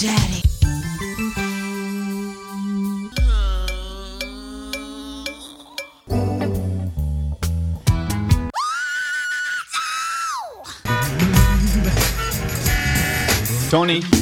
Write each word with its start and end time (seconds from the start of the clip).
Daddy. 0.00 0.40
Tony. 13.68 14.19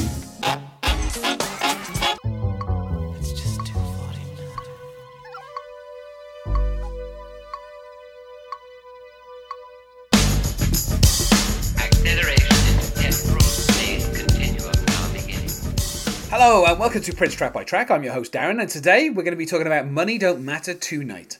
Welcome 16.89 17.03
to 17.03 17.13
Prince 17.13 17.35
Track 17.35 17.53
by 17.53 17.63
Track. 17.63 17.91
I'm 17.91 18.03
your 18.03 18.13
host 18.13 18.33
Darren, 18.33 18.59
and 18.59 18.67
today 18.67 19.11
we're 19.11 19.21
going 19.21 19.35
to 19.35 19.37
be 19.37 19.45
talking 19.45 19.67
about 19.67 19.85
"Money 19.85 20.17
Don't 20.17 20.43
Matter 20.43 20.73
Tonight" 20.73 21.37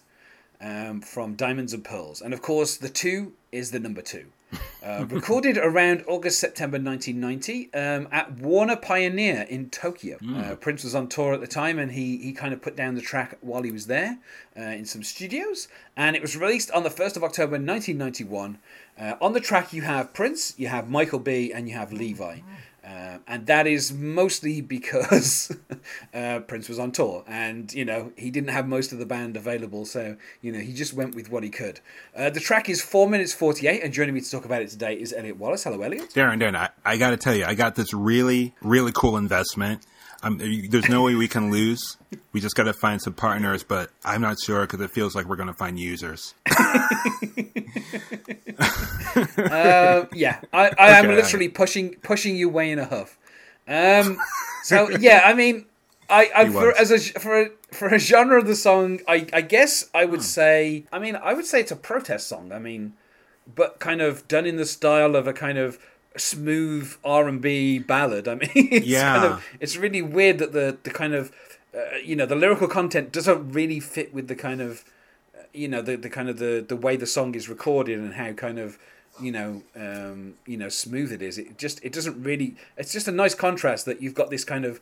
um, 0.62 1.02
from 1.02 1.34
Diamonds 1.34 1.73
and 1.73 1.84
Pearls, 1.84 2.22
and 2.22 2.35
of 2.35 2.44
course 2.44 2.77
the 2.77 2.88
two 2.88 3.34
is 3.52 3.72
the 3.72 3.80
number 3.80 4.03
two. 4.03 4.27
Uh, 4.81 5.05
recorded 5.09 5.58
around 5.58 6.05
August 6.08 6.39
September 6.39 6.80
1990 6.80 7.73
um, 7.73 8.08
at 8.13 8.31
Warner 8.39 8.77
Pioneer 8.77 9.45
in 9.49 9.70
Tokyo. 9.70 10.17
Uh, 10.38 10.55
Prince 10.55 10.85
was 10.85 10.95
on 10.95 11.09
tour 11.09 11.34
at 11.34 11.41
the 11.41 11.48
time, 11.48 11.77
and 11.77 11.91
he 11.91 12.17
he 12.17 12.31
kind 12.31 12.53
of 12.53 12.61
put 12.61 12.77
down 12.77 12.95
the 12.95 13.02
track 13.02 13.38
while 13.41 13.61
he 13.63 13.72
was 13.72 13.88
there 13.88 14.20
uh, 14.58 14.61
in 14.61 14.86
some 14.86 15.03
studios, 15.03 15.67
and 15.97 16.16
it 16.16 16.22
was 16.22 16.38
released 16.38 16.72
on 16.72 16.84
the 16.84 16.89
first 16.89 17.17
of 17.17 17.25
October 17.25 17.53
1991. 17.53 18.58
Uh, 18.97 19.16
on 19.22 19.34
the 19.34 19.41
track, 19.41 19.73
you 19.73 19.81
have 19.81 20.13
Prince, 20.13 20.53
you 20.58 20.67
have 20.70 20.89
Michael 20.89 21.20
B, 21.20 21.52
and 21.52 21.67
you 21.67 21.75
have 21.75 21.91
Levi. 21.91 22.39
Uh, 22.85 23.17
and 23.27 23.45
that 23.47 23.67
is 23.67 23.91
mostly 23.91 24.61
because 24.61 25.55
uh, 26.13 26.39
Prince 26.39 26.69
was 26.69 26.80
on 26.80 26.91
tour, 26.91 27.23
and 27.27 27.73
you 27.73 27.85
know 27.85 28.11
he 28.17 28.31
didn't 28.31 28.49
have 28.49 28.67
most 28.67 28.91
of 28.91 28.99
the 28.99 29.05
band 29.05 29.35
available, 29.35 29.85
so 29.85 30.16
you 30.41 30.52
know 30.52 30.59
he 30.59 30.73
just 30.73 30.94
went 30.94 31.16
with 31.16 31.30
what 31.30 31.44
he 31.44 31.50
could. 31.50 31.80
Uh, 32.16 32.30
the 32.30 32.39
track 32.39 32.69
is 32.69 32.81
four 32.81 33.09
minutes 33.09 33.33
forty-eight, 33.33 33.83
and 33.83 33.94
joining 33.94 34.13
me 34.13 34.22
to 34.22 34.31
talk 34.31 34.45
about 34.45 34.61
it 34.61 34.69
today 34.69 34.94
is 34.94 35.13
Elliot 35.13 35.38
Wallace. 35.38 35.63
Hello, 35.63 35.81
Elliot. 35.81 36.09
Darren, 36.13 36.41
Darren, 36.41 36.55
I, 36.55 36.69
I 36.85 36.97
got 36.97 37.11
to 37.11 37.17
tell 37.17 37.35
you, 37.35 37.45
I 37.45 37.53
got 37.53 37.75
this 37.75 37.94
really, 37.94 38.55
really 38.61 38.91
cool 38.94 39.17
investment. 39.17 39.85
Um, 40.23 40.38
there's 40.70 40.89
no 40.89 41.03
way 41.03 41.16
we 41.16 41.28
can 41.28 41.52
lose. 41.52 41.98
We 42.34 42.42
just 42.42 42.56
got 42.56 42.64
to 42.64 42.73
find 42.73 43.02
some 43.02 43.14
partners, 43.14 43.64
but 43.64 43.89
I'm 44.06 44.22
not 44.22 44.38
sure 44.39 44.62
because 44.62 44.81
it 44.81 44.92
feels 44.92 45.16
like 45.16 45.25
we're 45.25 45.36
going 45.38 45.48
to 45.48 45.53
find 45.53 45.80
users. 45.80 46.34
Uh, 49.50 50.06
yeah, 50.12 50.42
I, 50.53 50.72
I 50.78 50.92
am 50.92 51.08
Okay. 51.08 51.16
literally 51.16 51.50
pushing 51.50 51.95
pushing 52.03 52.36
you 52.36 52.50
way 52.50 52.72
in 52.72 52.80
a 52.80 52.86
huff. 52.86 53.17
Um, 53.67 54.25
so 54.62 54.90
yeah, 54.90 55.22
I 55.25 55.34
mean, 55.34 55.66
I, 56.09 56.30
I 56.36 56.50
for, 56.50 56.72
as 56.78 56.92
a 56.92 57.00
for 57.20 57.42
a, 57.42 57.50
for 57.72 57.88
a 57.88 58.00
genre 58.00 58.38
of 58.40 58.45
the 58.47 58.56
song, 58.56 59.00
I 59.08 59.28
I 59.34 59.42
guess 59.42 59.90
I 59.94 60.06
Hmm. 60.06 60.12
would 60.12 60.23
say, 60.23 60.86
I 60.92 61.00
mean, 61.00 61.16
I 61.16 61.34
would 61.34 61.45
say 61.45 61.62
it's 61.62 61.72
a 61.72 61.75
protest 61.75 62.28
song. 62.28 62.52
I 62.52 62.59
mean, 62.59 62.94
but 63.53 63.80
kind 63.80 64.02
of 64.02 64.28
done 64.28 64.45
in 64.45 64.58
the 64.58 64.66
style 64.66 65.16
of 65.16 65.28
a 65.28 65.34
kind 65.34 65.58
of 65.58 65.80
smooth 66.17 66.95
R 67.03 67.27
and 67.27 67.41
B 67.41 67.79
ballad. 67.79 68.27
I 68.27 68.35
mean, 68.35 68.49
it's 68.55 68.85
Yeah. 68.88 69.13
kind 69.19 69.33
of 69.33 69.45
it's 69.59 69.77
really 69.77 70.02
weird 70.02 70.39
that 70.39 70.53
the 70.53 70.77
the 70.83 70.89
kind 70.91 71.13
of 71.13 71.31
uh, 71.75 71.97
you 72.03 72.16
know 72.16 72.25
the 72.25 72.35
lyrical 72.35 72.67
content 72.67 73.11
doesn't 73.11 73.51
really 73.51 73.79
fit 73.79 74.13
with 74.13 74.27
the 74.27 74.35
kind 74.35 74.61
of 74.61 74.83
uh, 75.35 75.41
you 75.53 75.67
know 75.67 75.81
the, 75.81 75.95
the 75.95 76.09
kind 76.09 76.29
of 76.29 76.39
the 76.39 76.66
the 76.67 76.75
way 76.75 76.95
the 76.95 77.05
song 77.07 77.35
is 77.35 77.47
recorded 77.49 77.99
and 77.99 78.13
how 78.16 78.31
kind 78.33 78.59
of 78.59 78.77
you 79.21 79.31
know 79.31 79.63
um, 79.75 80.35
you 80.45 80.57
know 80.57 80.69
smooth 80.69 81.11
it 81.11 81.21
is. 81.21 81.38
It 81.38 81.57
just 81.57 81.83
it 81.83 81.93
doesn't 81.93 82.21
really. 82.23 82.55
It's 82.77 82.91
just 82.94 83.07
a 83.07 83.11
nice 83.11 83.35
contrast 83.35 83.85
that 83.85 84.01
you've 84.01 84.16
got 84.16 84.29
this 84.29 84.44
kind 84.44 84.66
of. 84.66 84.79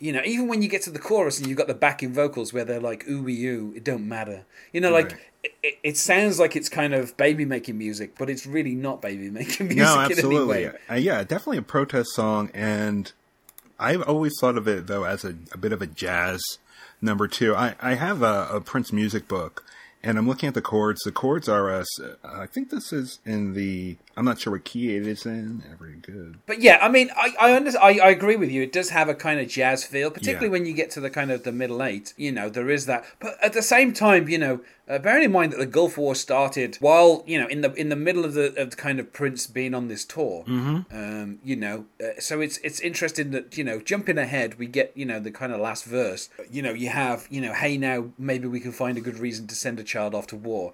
You 0.00 0.12
know, 0.12 0.22
even 0.24 0.46
when 0.46 0.62
you 0.62 0.68
get 0.68 0.82
to 0.82 0.90
the 0.90 0.98
chorus 0.98 1.38
and 1.38 1.48
you've 1.48 1.58
got 1.58 1.66
the 1.66 1.74
backing 1.74 2.12
vocals 2.12 2.52
where 2.52 2.64
they're 2.64 2.80
like 2.80 3.08
ooh 3.08 3.28
ooh, 3.28 3.72
it 3.74 3.82
don't 3.82 4.08
matter. 4.08 4.44
You 4.72 4.80
know, 4.80 4.90
like 4.92 5.12
Right. 5.12 5.52
it, 5.62 5.78
it 5.82 5.96
sounds 5.96 6.38
like 6.38 6.54
it's 6.54 6.68
kind 6.68 6.94
of 6.94 7.16
baby 7.16 7.44
making 7.44 7.78
music, 7.78 8.14
but 8.18 8.30
it's 8.30 8.46
really 8.46 8.74
not 8.74 9.02
baby 9.02 9.30
making 9.30 9.68
music 9.68 9.84
no, 9.84 9.94
in 9.94 10.00
any 10.04 10.14
absolutely. 10.14 10.66
way. 10.66 10.72
Uh, 10.90 10.94
yeah, 10.94 11.22
definitely 11.24 11.58
a 11.58 11.62
protest 11.62 12.10
song. 12.14 12.50
And 12.54 13.10
I've 13.78 14.02
always 14.02 14.34
thought 14.40 14.56
of 14.56 14.68
it, 14.68 14.86
though, 14.86 15.04
as 15.04 15.24
a, 15.24 15.34
a 15.52 15.58
bit 15.58 15.72
of 15.72 15.82
a 15.82 15.86
jazz 15.86 16.58
number 17.00 17.28
two. 17.28 17.54
I, 17.54 17.74
I 17.80 17.94
have 17.94 18.22
a, 18.22 18.48
a 18.52 18.60
Prince 18.60 18.92
music 18.92 19.28
book. 19.28 19.64
And 20.02 20.16
I'm 20.16 20.28
looking 20.28 20.46
at 20.46 20.54
the 20.54 20.62
chords. 20.62 21.00
The 21.02 21.10
chords 21.10 21.48
are, 21.48 21.70
uh, 21.70 21.84
I 22.22 22.46
think 22.46 22.70
this 22.70 22.92
is 22.92 23.18
in 23.26 23.54
the, 23.54 23.96
I'm 24.16 24.24
not 24.24 24.38
sure 24.40 24.52
what 24.52 24.64
key 24.64 24.94
it 24.96 25.06
is 25.06 25.26
in. 25.26 25.62
Yeah, 25.66 25.74
Very 25.76 25.96
good. 25.96 26.38
But 26.46 26.60
yeah, 26.62 26.78
I 26.80 26.88
mean, 26.88 27.10
I 27.16 27.34
I, 27.40 27.56
under, 27.56 27.72
I 27.78 27.98
I 27.98 28.08
agree 28.10 28.36
with 28.36 28.50
you. 28.50 28.62
It 28.62 28.72
does 28.72 28.90
have 28.90 29.08
a 29.08 29.14
kind 29.14 29.40
of 29.40 29.48
jazz 29.48 29.84
feel, 29.84 30.10
particularly 30.10 30.46
Yeah. 30.46 30.52
when 30.52 30.66
you 30.66 30.72
get 30.72 30.90
to 30.92 31.00
the 31.00 31.10
kind 31.10 31.30
of 31.32 31.42
the 31.42 31.52
middle 31.52 31.82
eight. 31.82 32.14
You 32.16 32.30
know, 32.32 32.48
there 32.48 32.70
is 32.70 32.86
that. 32.86 33.04
But 33.18 33.42
at 33.42 33.54
the 33.54 33.62
same 33.62 33.92
time, 33.92 34.28
you 34.28 34.38
know, 34.38 34.60
uh, 34.88 34.98
bearing 34.98 35.24
in 35.24 35.32
mind 35.32 35.52
that 35.52 35.58
the 35.58 35.66
Gulf 35.66 35.98
War 35.98 36.14
started 36.14 36.76
while 36.76 37.22
you 37.26 37.38
know 37.38 37.46
in 37.48 37.60
the 37.60 37.72
in 37.74 37.88
the 37.90 37.96
middle 37.96 38.24
of 38.24 38.34
the 38.34 38.54
of 38.60 38.70
the 38.70 38.76
kind 38.76 38.98
of 38.98 39.12
Prince 39.12 39.46
being 39.46 39.74
on 39.74 39.88
this 39.88 40.04
tour. 40.04 40.44
Mm-hmm. 40.46 40.96
Um, 40.96 41.38
you 41.44 41.56
know, 41.56 41.86
uh, 42.02 42.18
so 42.18 42.40
it's 42.40 42.58
it's 42.58 42.80
interesting 42.80 43.30
that 43.32 43.56
you 43.58 43.64
know 43.64 43.80
jumping 43.80 44.18
ahead, 44.18 44.58
we 44.58 44.66
get 44.66 44.92
you 44.94 45.04
know 45.04 45.20
the 45.20 45.30
kind 45.30 45.52
of 45.52 45.60
last 45.60 45.84
verse. 45.84 46.30
You 46.50 46.62
know, 46.62 46.72
you 46.72 46.88
have 46.88 47.26
you 47.30 47.40
know, 47.40 47.52
hey 47.52 47.76
now 47.76 48.10
maybe 48.18 48.48
we 48.48 48.60
can 48.60 48.72
find 48.72 48.96
a 48.96 49.02
good 49.02 49.18
reason 49.18 49.46
to 49.48 49.54
send 49.54 49.78
a 49.78 49.84
child 49.84 50.14
off 50.14 50.26
to 50.28 50.36
war. 50.36 50.72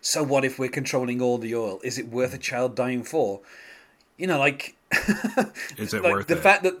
So 0.00 0.22
what 0.22 0.44
if 0.44 0.58
we're 0.58 0.68
controlling 0.68 1.22
all 1.22 1.38
the 1.38 1.54
oil? 1.54 1.80
Is 1.84 1.98
it 1.98 2.08
worth 2.08 2.34
a 2.34 2.38
child 2.38 2.74
dying 2.74 3.04
for? 3.04 3.40
You 4.18 4.26
know, 4.26 4.38
like 4.38 4.76
Is 5.78 5.94
it 5.94 6.02
like 6.02 6.12
worth 6.12 6.26
the 6.26 6.36
it? 6.36 6.42
fact 6.42 6.64
that 6.64 6.74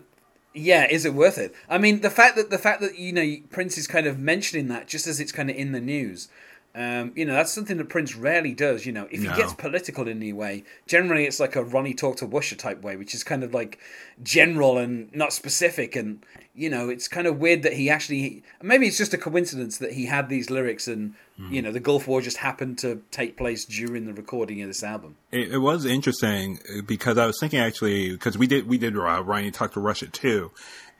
yeah, 0.52 0.86
is 0.90 1.04
it 1.04 1.14
worth 1.14 1.38
it? 1.38 1.54
I 1.68 1.78
mean, 1.78 2.00
the 2.00 2.10
fact 2.10 2.36
that 2.36 2.50
the 2.50 2.58
fact 2.58 2.80
that 2.80 2.98
you 2.98 3.12
know 3.12 3.36
Prince 3.50 3.78
is 3.78 3.86
kind 3.86 4.06
of 4.06 4.18
mentioning 4.18 4.68
that 4.68 4.88
just 4.88 5.06
as 5.06 5.20
it's 5.20 5.32
kind 5.32 5.50
of 5.50 5.56
in 5.56 5.72
the 5.72 5.80
news. 5.80 6.28
Um, 6.72 7.12
you 7.16 7.24
know, 7.24 7.32
that's 7.34 7.52
something 7.52 7.78
that 7.78 7.88
Prince 7.88 8.14
rarely 8.14 8.54
does. 8.54 8.86
You 8.86 8.92
know, 8.92 9.08
if 9.10 9.20
No. 9.20 9.30
he 9.30 9.36
gets 9.36 9.52
political 9.54 10.06
in 10.06 10.18
any 10.18 10.32
way, 10.32 10.62
generally 10.86 11.24
it's 11.26 11.40
like 11.40 11.56
a 11.56 11.64
Ronnie 11.64 11.94
talk 11.94 12.16
to 12.18 12.26
Russia 12.26 12.54
type 12.56 12.82
way, 12.82 12.96
which 12.96 13.12
is 13.14 13.24
kind 13.24 13.42
of 13.42 13.52
like 13.52 13.78
general 14.22 14.78
and 14.78 15.12
not 15.14 15.32
specific. 15.32 15.96
And 15.96 16.24
you 16.54 16.68
know, 16.68 16.88
it's 16.88 17.08
kind 17.08 17.26
of 17.26 17.38
weird 17.38 17.62
that 17.62 17.72
he 17.72 17.90
actually 17.90 18.42
maybe 18.62 18.86
it's 18.86 18.98
just 18.98 19.14
a 19.14 19.18
coincidence 19.18 19.78
that 19.78 19.92
he 19.94 20.06
had 20.06 20.28
these 20.28 20.50
lyrics 20.50 20.86
and 20.88 21.14
Hmm. 21.38 21.54
you 21.54 21.62
know 21.62 21.72
the 21.72 21.80
Gulf 21.80 22.06
War 22.06 22.20
just 22.20 22.36
happened 22.36 22.76
to 22.78 23.00
take 23.10 23.36
place 23.38 23.64
during 23.64 24.04
the 24.04 24.12
recording 24.12 24.60
of 24.60 24.68
this 24.68 24.82
album. 24.82 25.16
It, 25.32 25.52
it 25.52 25.58
was 25.58 25.86
interesting 25.86 26.58
uh, 26.68 26.82
because 26.82 27.16
I 27.16 27.24
was 27.26 27.38
thinking 27.40 27.60
actually 27.60 28.10
because 28.12 28.36
we 28.36 28.46
did 28.46 28.68
we 28.68 28.76
did 28.78 28.94
uh, 28.96 29.22
Ryan 29.24 29.50
talked 29.50 29.74
to 29.74 29.80
Russia 29.80 30.06
too, 30.06 30.50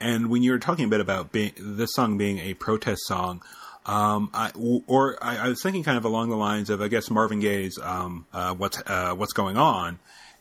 and 0.00 0.30
when 0.30 0.42
you 0.42 0.52
were 0.52 0.58
talking 0.58 0.86
a 0.86 0.88
bit 0.88 1.00
about 1.00 1.30
being, 1.30 1.52
this 1.58 1.92
song 1.92 2.16
being 2.16 2.38
a 2.38 2.54
protest 2.54 3.02
song, 3.06 3.42
um, 3.86 4.30
I, 4.34 4.50
or 4.86 5.16
I, 5.22 5.38
I 5.38 5.48
was 5.48 5.62
thinking 5.62 5.82
kind 5.82 5.96
of 5.96 6.04
along 6.04 6.30
the 6.30 6.36
lines 6.36 6.70
of 6.70 6.80
I 6.80 6.88
guess 6.88 7.10
Marvin 7.10 7.40
Gaye's 7.40 7.78
um, 7.82 8.26
uh, 8.32 8.54
what's 8.54 8.80
uh, 8.86 9.14
what's 9.14 9.32
going 9.32 9.56
on. 9.56 9.98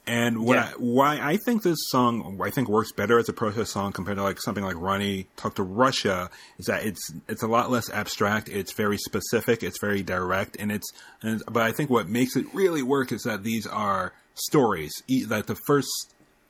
And 0.07 0.43
what 0.43 0.55
Yeah. 0.55 0.69
I, 0.69 0.71
why 0.77 1.19
I 1.21 1.37
think 1.37 1.61
this 1.61 1.77
song 1.89 2.39
I 2.43 2.49
think 2.49 2.67
works 2.67 2.91
better 2.91 3.19
as 3.19 3.29
a 3.29 3.33
protest 3.33 3.73
song 3.73 3.91
compared 3.91 4.17
to 4.17 4.23
like 4.23 4.41
something 4.41 4.63
like 4.63 4.75
Ronnie 4.75 5.27
Talk 5.35 5.55
to 5.55 5.63
Russia 5.63 6.31
is 6.57 6.65
that 6.65 6.83
it's 6.83 7.13
it's 7.27 7.43
a 7.43 7.47
lot 7.47 7.69
less 7.69 7.89
abstract. 7.91 8.49
It's 8.49 8.73
very 8.73 8.97
specific. 8.97 9.61
It's 9.61 9.79
very 9.79 10.01
direct, 10.01 10.57
and 10.59 10.71
it's 10.71 10.87
and 11.21 11.43
but 11.51 11.61
I 11.61 11.71
think 11.71 11.89
what 11.91 12.09
makes 12.09 12.35
it 12.35 12.45
really 12.53 12.81
work 12.81 13.11
is 13.11 13.21
that 13.23 13.43
these 13.43 13.67
are 13.67 14.13
stories. 14.33 14.91
That 15.27 15.45
the 15.45 15.57
first 15.67 15.89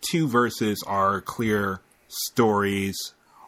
two 0.09 0.27
verses 0.29 0.81
are 0.87 1.19
clear 1.19 1.81
stories 2.07 2.95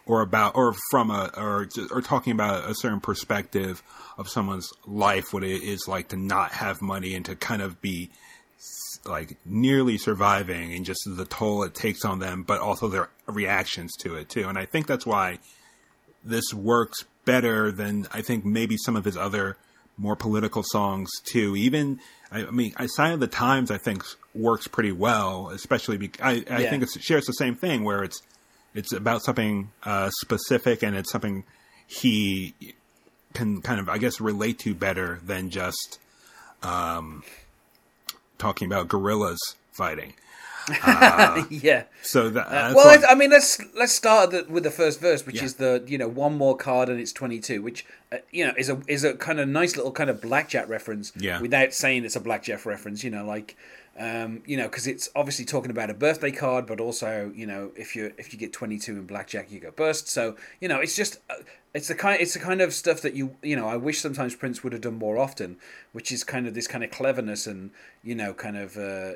or 0.06 0.20
about 0.20 0.56
or 0.56 0.74
from 0.90 1.10
a 1.10 1.30
or 1.36 1.68
or 1.90 2.02
talking 2.02 2.32
about 2.32 2.68
a 2.68 2.74
certain 2.74 3.00
perspective 3.00 3.82
of 4.18 4.28
someone's 4.28 4.70
life, 4.86 5.32
what 5.32 5.44
it 5.44 5.62
is 5.62 5.86
like 5.88 6.08
to 6.08 6.16
not 6.16 6.52
have 6.52 6.82
money 6.82 7.14
and 7.14 7.24
to 7.26 7.36
kind 7.36 7.62
of 7.62 7.80
be 7.80 8.10
like 9.04 9.36
nearly 9.44 9.98
surviving 9.98 10.72
and 10.72 10.84
just 10.84 11.00
the 11.06 11.24
toll 11.24 11.62
it 11.64 11.74
takes 11.74 12.04
on 12.04 12.18
them, 12.20 12.42
but 12.42 12.60
also 12.60 12.88
their 12.88 13.08
reactions 13.26 13.92
to 13.98 14.14
it 14.14 14.28
too. 14.28 14.48
And 14.48 14.58
I 14.58 14.64
think 14.64 14.86
that's 14.86 15.06
why 15.06 15.38
this 16.24 16.54
works 16.54 17.04
better 17.24 17.72
than 17.72 18.06
I 18.12 18.22
think 18.22 18.44
maybe 18.44 18.76
some 18.76 18.96
of 18.96 19.04
his 19.04 19.16
other 19.16 19.56
more 19.96 20.16
political 20.16 20.62
songs 20.64 21.10
too. 21.24 21.56
Even 21.56 22.00
I, 22.30 22.46
I 22.46 22.50
mean, 22.50 22.72
I 22.76 22.86
Sign 22.86 23.12
of 23.12 23.20
the 23.20 23.26
Times 23.26 23.70
I 23.70 23.78
think 23.78 24.04
works 24.34 24.66
pretty 24.68 24.92
well, 24.92 25.50
especially 25.50 25.96
because 25.98 26.24
I, 26.24 26.44
I 26.54 26.60
Yeah. 26.60 26.70
think 26.70 26.82
it 26.82 26.90
shares 27.00 27.26
the 27.26 27.32
same 27.32 27.54
thing 27.54 27.84
where 27.84 28.04
it's 28.04 28.22
it's 28.74 28.92
about 28.92 29.22
something 29.22 29.70
uh, 29.84 30.10
specific 30.20 30.82
and 30.82 30.96
it's 30.96 31.10
something 31.10 31.44
he 31.86 32.54
can 33.34 33.62
kind 33.62 33.80
of 33.80 33.88
I 33.88 33.98
guess 33.98 34.20
relate 34.20 34.58
to 34.60 34.74
better 34.74 35.20
than 35.24 35.50
just 35.50 35.98
um, 36.62 37.22
talking 38.38 38.66
about 38.66 38.88
gorillas 38.88 39.56
fighting. 39.72 40.14
yeah. 41.50 41.84
So 42.02 42.30
that, 42.30 42.48
that's 42.48 42.74
well, 42.76 43.02
I 43.08 43.16
mean, 43.16 43.30
let's 43.30 43.60
let's 43.74 43.92
start 43.92 44.30
the, 44.30 44.46
with 44.48 44.62
the 44.62 44.70
first 44.70 45.00
verse, 45.00 45.26
which 45.26 45.36
Yeah. 45.36 45.44
is 45.44 45.54
the 45.56 45.82
you 45.88 45.98
know 45.98 46.06
one 46.06 46.38
more 46.38 46.56
card 46.56 46.88
and 46.88 47.00
it's 47.00 47.12
twenty 47.12 47.40
two, 47.40 47.62
which 47.62 47.84
uh, 48.12 48.18
you 48.30 48.46
know 48.46 48.52
is 48.56 48.68
a 48.68 48.80
is 48.86 49.02
a 49.02 49.14
kind 49.14 49.40
of 49.40 49.48
nice 49.48 49.76
little 49.76 49.90
kind 49.90 50.08
of 50.08 50.20
blackjack 50.20 50.68
reference. 50.68 51.12
Yeah. 51.16 51.40
Without 51.40 51.72
saying 51.72 52.04
it's 52.04 52.14
a 52.14 52.20
blackjack 52.20 52.64
reference, 52.64 53.02
you 53.02 53.10
know, 53.10 53.24
like 53.24 53.56
Um, 53.98 54.42
you 54.46 54.56
know, 54.56 54.68
because 54.68 54.86
it's 54.86 55.10
obviously 55.14 55.44
talking 55.44 55.70
about 55.70 55.90
a 55.90 55.94
birthday 55.94 56.30
card, 56.30 56.66
but 56.66 56.80
also, 56.80 57.30
you 57.34 57.46
know, 57.46 57.72
if 57.76 57.94
you 57.94 58.12
if 58.16 58.32
you 58.32 58.38
get 58.38 58.52
twenty 58.52 58.78
two 58.78 58.92
in 58.92 59.06
blackjack, 59.06 59.50
you 59.52 59.60
go 59.60 59.70
bust. 59.70 60.08
So, 60.08 60.36
you 60.60 60.68
know, 60.68 60.80
it's 60.80 60.96
just 60.96 61.18
uh, 61.28 61.34
it's 61.74 61.88
the 61.88 61.94
kind 61.94 62.20
it's 62.20 62.32
the 62.34 62.40
kind 62.40 62.60
of 62.62 62.72
stuff 62.72 63.02
that 63.02 63.14
you 63.14 63.36
you 63.42 63.54
know 63.54 63.68
I 63.68 63.76
wish 63.76 64.00
sometimes 64.00 64.34
Prince 64.34 64.64
would 64.64 64.72
have 64.72 64.82
done 64.82 64.98
more 64.98 65.18
often, 65.18 65.58
which 65.92 66.10
is 66.10 66.24
kind 66.24 66.46
of 66.46 66.54
this 66.54 66.66
kind 66.66 66.82
of 66.82 66.90
cleverness 66.90 67.46
and 67.46 67.70
you 68.02 68.14
know 68.14 68.32
kind 68.32 68.56
of 68.56 68.76
uh, 68.78 69.12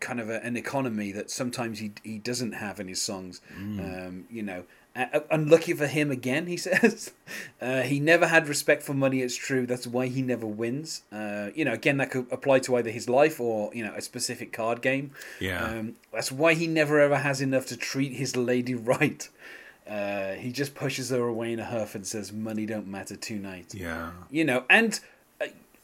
kind 0.00 0.20
of 0.20 0.30
a, 0.30 0.42
an 0.42 0.56
economy 0.56 1.12
that 1.12 1.30
sometimes 1.30 1.78
he 1.78 1.92
he 2.02 2.18
doesn't 2.18 2.52
have 2.52 2.80
in 2.80 2.88
his 2.88 3.02
songs. 3.02 3.42
Um, 3.80 4.24
you 4.30 4.42
know, 4.42 4.64
uh, 4.96 5.20
unlucky 5.30 5.72
for 5.72 5.86
him 5.86 6.10
again, 6.10 6.46
he 6.46 6.56
says. 6.68 7.12
Uh, 7.60 7.82
he 7.82 8.00
never 8.00 8.26
had 8.26 8.48
respect 8.48 8.82
for 8.82 8.94
money. 8.94 9.22
It's 9.22 9.36
true. 9.36 9.66
That's 9.66 9.86
why 9.86 10.06
he 10.06 10.22
never 10.22 10.46
wins. 10.46 11.02
Uh, 11.10 11.50
you 11.54 11.64
know, 11.64 11.72
again, 11.72 11.96
that 11.98 12.10
could 12.10 12.26
apply 12.30 12.60
to 12.60 12.76
either 12.76 12.90
his 12.90 13.08
life 13.08 13.40
or 13.40 13.74
you 13.74 13.84
know 13.84 13.94
a 13.94 14.00
specific 14.00 14.52
card 14.52 14.82
game. 14.82 15.12
Yeah. 15.40 15.64
Um, 15.64 15.96
that's 16.12 16.30
why 16.30 16.54
he 16.54 16.66
never 16.66 17.00
ever 17.00 17.18
has 17.18 17.40
enough 17.40 17.66
to 17.66 17.76
treat 17.76 18.12
his 18.12 18.36
lady 18.36 18.74
right. 18.74 19.28
Uh, 19.88 20.32
he 20.32 20.50
just 20.50 20.74
pushes 20.74 21.10
her 21.10 21.26
away 21.26 21.52
in 21.52 21.60
a 21.60 21.64
huff 21.64 21.94
and 21.94 22.06
says, 22.06 22.32
"Money 22.32 22.64
don't 22.66 22.86
matter 22.86 23.16
tonight." 23.16 23.74
Yeah. 23.74 24.12
You 24.30 24.44
know, 24.44 24.64
and 24.70 24.98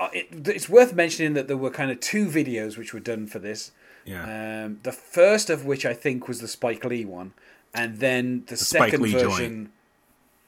uh, 0.01 0.09
it, 0.15 0.49
it's 0.49 0.69
worth 0.69 0.95
mentioning 0.95 1.35
that 1.35 1.47
there 1.47 1.57
were 1.59 1.71
kind 1.71 1.91
of 1.91 2.01
two 2.01 2.27
videos 2.27 2.79
which 2.79 2.95
were 2.95 3.01
done 3.01 3.27
for 3.27 3.39
this. 3.39 3.73
Yeah. 4.07 4.65
Um, 4.65 4.81
the 4.83 4.93
first 4.93 5.51
of 5.51 5.67
which 5.67 5.85
I 5.85 5.93
think 5.93 6.27
was 6.27 6.41
the 6.41 6.49
Spike 6.49 6.85
Lee 6.85 7.05
one, 7.05 7.35
and 7.75 7.99
then 7.99 8.45
the, 8.47 8.57
Spike 8.57 8.91
second 8.91 9.03
version. 9.03 9.29
joint. 9.29 9.71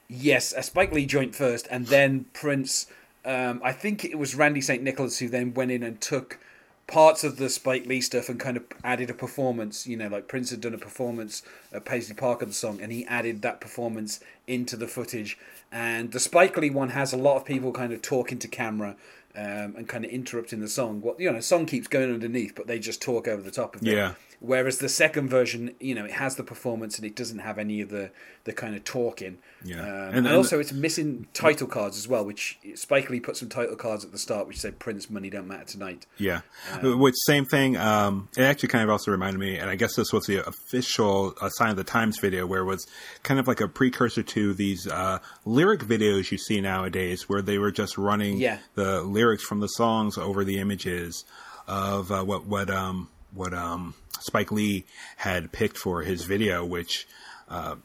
Yes, 0.08 0.52
a 0.52 0.62
Spike 0.62 0.92
Lee 0.92 1.06
joint 1.06 1.34
first, 1.34 1.66
and 1.70 1.86
then 1.86 2.26
Prince. 2.32 2.86
Um, 3.24 3.60
I 3.64 3.72
think 3.72 4.04
it 4.04 4.18
was 4.18 4.34
Randy 4.34 4.60
St. 4.60 4.82
Nicholas 4.82 5.18
who 5.18 5.28
then 5.28 5.54
went 5.54 5.70
in 5.70 5.84
and 5.84 6.00
took 6.00 6.40
parts 6.88 7.22
of 7.22 7.36
the 7.36 7.48
Spike 7.48 7.86
Lee 7.86 8.00
stuff 8.00 8.28
and 8.28 8.38
kind 8.38 8.56
of 8.56 8.64
added 8.82 9.08
a 9.10 9.14
performance. 9.14 9.86
You 9.86 9.96
know, 9.96 10.08
like 10.08 10.28
Prince 10.28 10.50
had 10.50 10.60
done 10.60 10.74
a 10.74 10.78
performance 10.78 11.42
at 11.72 11.84
Paisley 11.84 12.14
Park 12.14 12.42
of 12.42 12.48
the 12.48 12.54
song, 12.54 12.80
and 12.80 12.92
he 12.92 13.06
added 13.06 13.42
that 13.42 13.60
performance 13.60 14.20
into 14.46 14.76
the 14.76 14.88
footage. 14.88 15.38
And 15.70 16.12
the 16.12 16.20
Spike 16.20 16.56
Lee 16.56 16.70
one 16.70 16.90
has 16.90 17.12
a 17.12 17.16
lot 17.16 17.36
of 17.36 17.44
people 17.44 17.72
kind 17.72 17.92
of 17.92 18.02
talking 18.02 18.38
to 18.40 18.48
camera 18.48 18.96
um, 19.34 19.74
and 19.76 19.88
kind 19.88 20.04
of 20.04 20.10
interrupting 20.10 20.60
the 20.60 20.68
song. 20.68 21.00
What 21.00 21.18
you 21.18 21.30
know, 21.30 21.36
the 21.36 21.42
song 21.42 21.66
keeps 21.66 21.88
going 21.88 22.12
underneath, 22.12 22.54
but 22.54 22.66
they 22.66 22.78
just 22.78 23.00
talk 23.00 23.26
over 23.26 23.42
the 23.42 23.50
top 23.50 23.76
of 23.76 23.82
it. 23.82 23.88
Yeah. 23.88 24.14
Whereas 24.44 24.78
the 24.78 24.88
second 24.88 25.28
version, 25.28 25.72
you 25.78 25.94
know, 25.94 26.04
it 26.04 26.10
has 26.10 26.34
the 26.34 26.42
performance 26.42 26.96
and 26.98 27.06
it 27.06 27.14
doesn't 27.14 27.38
have 27.38 27.58
any 27.58 27.80
of 27.80 27.90
the, 27.90 28.10
the 28.42 28.52
kind 28.52 28.74
of 28.74 28.82
talking. 28.82 29.38
Yeah. 29.64 29.76
Um, 29.80 29.86
And- 29.86 30.16
and, 30.16 30.26
and- 30.26 30.34
also, 30.36 30.58
it's 30.58 30.72
missing 30.72 31.28
title 31.32 31.68
cards 31.68 31.96
as 31.96 32.08
well, 32.08 32.24
which 32.24 32.58
Spike 32.74 33.08
Lee 33.08 33.20
put 33.20 33.36
some 33.36 33.48
title 33.48 33.76
cards 33.76 34.04
at 34.04 34.10
the 34.10 34.18
start 34.18 34.48
which 34.48 34.58
said 34.58 34.80
Prince 34.80 35.08
Money 35.08 35.30
Don't 35.30 35.46
Matter 35.46 35.64
Tonight. 35.64 36.06
Yeah, 36.18 36.40
which 36.82 37.14
same 37.24 37.44
thing. 37.44 37.76
Um, 37.76 38.28
it 38.36 38.42
actually 38.42 38.70
kind 38.70 38.82
of 38.82 38.90
also 38.90 39.12
reminded 39.12 39.38
me, 39.38 39.58
and 39.58 39.70
I 39.70 39.76
guess 39.76 39.94
this 39.94 40.12
was 40.12 40.24
the 40.26 40.44
official 40.44 41.34
uh, 41.40 41.48
Sign 41.50 41.70
of 41.70 41.76
the 41.76 41.84
Times 41.84 42.18
video, 42.18 42.44
where 42.44 42.62
it 42.62 42.66
was 42.66 42.84
kind 43.22 43.38
of 43.38 43.46
like 43.46 43.60
a 43.60 43.68
precursor 43.68 44.24
to 44.24 44.54
these 44.54 44.88
uh, 44.88 45.20
lyric 45.44 45.82
videos 45.82 46.32
you 46.32 46.38
see 46.38 46.60
nowadays, 46.60 47.28
where 47.28 47.42
they 47.42 47.58
were 47.58 47.70
just 47.70 47.96
running 47.96 48.38
Yeah. 48.38 48.58
the 48.74 49.02
lyrics 49.02 49.44
from 49.44 49.60
the 49.60 49.68
songs 49.68 50.18
over 50.18 50.42
the 50.44 50.58
images 50.58 51.24
of 51.68 52.10
uh, 52.10 52.24
what 52.24 52.44
what 52.46 52.68
um, 52.70 53.08
what 53.32 53.54
um, 53.54 53.94
Spike 54.22 54.50
Lee 54.52 54.84
had 55.16 55.52
picked 55.52 55.76
for 55.78 56.02
his 56.02 56.24
video, 56.24 56.64
which. 56.64 57.06
Uh, 57.48 57.76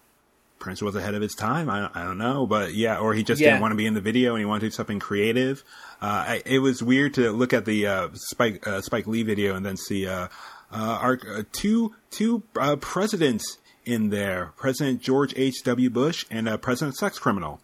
Prince 0.60 0.82
was 0.82 0.96
ahead 0.96 1.14
of 1.14 1.22
his 1.22 1.36
time. 1.36 1.70
I, 1.70 1.88
I 1.94 2.04
don't 2.04 2.18
know, 2.18 2.48
but 2.48 2.74
yeah, 2.74 2.98
or 2.98 3.14
he 3.14 3.22
just 3.24 3.40
Yeah. 3.40 3.50
didn't 3.52 3.62
want 3.62 3.74
to 3.74 3.76
be 3.76 3.86
in 3.86 3.94
the 3.94 4.02
video 4.02 4.34
and 4.34 4.40
he 4.40 4.46
wanted 4.46 4.62
to 4.62 4.66
do 4.66 4.72
something 4.72 4.98
creative. 5.00 5.64
Uh, 6.02 6.06
I, 6.06 6.42
it 6.48 6.60
was 6.60 6.82
weird 6.82 7.14
to 7.14 7.32
look 7.32 7.54
at 7.54 7.66
the 7.66 7.86
uh, 7.86 8.10
Spike 8.16 8.66
uh, 8.66 8.82
Spike 8.82 9.06
Lee 9.06 9.22
video 9.22 9.56
and 9.56 9.64
then 9.64 9.78
see 9.78 10.08
uh, 10.08 10.30
uh, 10.72 11.00
our 11.00 11.20
uh, 11.30 11.44
two 11.52 11.94
two 12.10 12.42
uh, 12.60 12.76
presidents 12.78 13.60
in 13.86 14.10
there: 14.10 14.52
President 14.58 15.00
George 15.00 15.32
H. 15.38 15.62
W. 15.64 15.92
Bush 15.92 16.26
and 16.32 16.50
uh, 16.50 16.58
President 16.58 16.98
Sex 16.98 17.20
Criminal, 17.20 17.62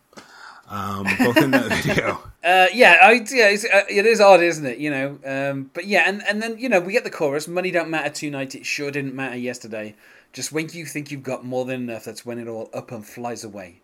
um, 0.70 1.06
both 1.20 1.38
in 1.38 1.52
that 1.52 1.84
video. 1.84 2.20
Uh, 2.44 2.68
yeah, 2.74 2.98
I, 3.02 3.14
yeah, 3.14 3.50
it's, 3.50 3.66
uh, 3.66 3.84
it 3.90 4.06
is 4.06 4.22
odd, 4.22 4.42
isn't 4.42 4.66
it? 4.66 4.78
You 4.78 4.90
know, 4.90 5.20
um, 5.26 5.72
but 5.74 5.86
yeah, 5.86 6.04
and, 6.08 6.24
and 6.28 6.42
then 6.42 6.58
you 6.58 6.70
know 6.70 6.80
we 6.80 6.94
get 6.94 7.04
the 7.04 7.10
chorus. 7.10 7.48
Money 7.48 7.72
don't 7.72 7.90
matter 7.90 8.10
tonight. 8.10 8.56
It 8.56 8.66
sure 8.66 8.92
didn't 8.92 9.16
matter 9.16 9.38
yesterday. 9.38 9.96
Just 10.32 10.52
when 10.52 10.70
you 10.70 10.86
think 10.86 11.12
you've 11.12 11.24
got 11.24 11.46
more 11.46 11.66
than 11.66 11.90
enough, 11.90 12.06
that's 12.06 12.26
when 12.26 12.40
it 12.40 12.48
all 12.48 12.70
up 12.74 12.92
and 12.92 13.06
flies 13.06 13.44
away. 13.44 13.82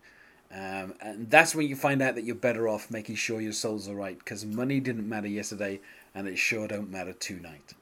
Um, 0.52 0.94
and 1.00 1.30
that's 1.30 1.54
when 1.54 1.68
you 1.68 1.76
find 1.76 2.02
out 2.02 2.16
that 2.16 2.24
you're 2.24 2.34
better 2.34 2.68
off 2.68 2.90
making 2.90 3.14
sure 3.14 3.40
your 3.40 3.52
soul's 3.52 3.86
all 3.86 3.94
right. 3.94 4.18
Because 4.18 4.44
money 4.44 4.80
didn't 4.80 5.08
matter 5.08 5.28
yesterday, 5.28 5.80
and 6.14 6.26
it 6.26 6.38
sure 6.38 6.66
don't 6.66 6.90
matter 6.90 7.12
tonight. 7.12 7.74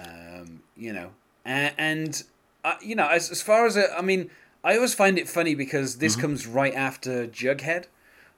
Um, 0.00 0.62
you 0.76 0.92
know, 0.92 1.10
and, 1.44 1.74
and 1.78 2.22
uh, 2.64 2.74
you 2.80 2.96
know, 2.96 3.08
as 3.08 3.30
as 3.30 3.40
far 3.40 3.66
as 3.66 3.76
a, 3.76 3.96
I 3.96 4.02
mean, 4.02 4.30
I 4.64 4.74
always 4.74 4.94
find 4.94 5.18
it 5.18 5.28
funny 5.28 5.54
because 5.54 5.98
this 5.98 6.16
comes 6.16 6.46
right 6.46 6.74
after 6.74 7.26
Jughead 7.26 7.84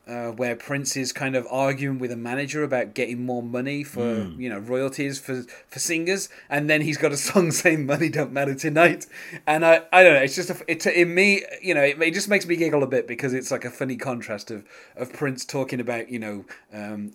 uh, 0.07 0.31
where 0.31 0.55
Prince 0.55 0.97
is 0.97 1.13
kind 1.13 1.35
of 1.35 1.47
arguing 1.51 1.99
with 1.99 2.13
a 2.13 2.17
manager 2.17 2.63
about 2.63 2.95
getting 2.95 3.25
more 3.25 3.43
money 3.43 3.83
for 3.83 4.27
you 4.39 4.49
know 4.49 4.59
royalties 4.59 5.19
for 5.19 5.45
for 5.69 5.79
singers, 5.79 6.29
and 6.49 6.69
then 6.69 6.83
he's 6.83 6.99
got 6.99 7.13
a 7.13 7.17
song 7.31 7.51
saying 7.51 7.87
"Money 7.87 8.09
don't 8.09 8.33
matter 8.33 8.55
tonight," 8.55 9.07
and 9.47 9.65
I 9.65 9.83
I 9.93 10.03
don't 10.03 10.15
know. 10.15 10.21
It's 10.21 10.35
just 10.35 10.51
a, 10.51 10.57
it 10.69 10.87
in 10.87 11.15
me 11.15 11.43
you 11.63 11.75
know 11.75 11.83
it, 11.83 12.01
it 12.01 12.15
just 12.15 12.29
makes 12.29 12.47
me 12.47 12.57
giggle 12.57 12.83
a 12.83 12.87
bit 12.87 13.07
because 13.07 13.33
it's 13.33 13.51
like 13.51 13.65
a 13.65 13.71
funny 13.71 13.97
contrast 13.97 14.51
of 14.51 14.65
of 14.97 15.13
Prince 15.13 15.45
talking 15.45 15.81
about 15.81 16.11
you 16.11 16.19
know. 16.19 16.45
Um, 16.73 17.13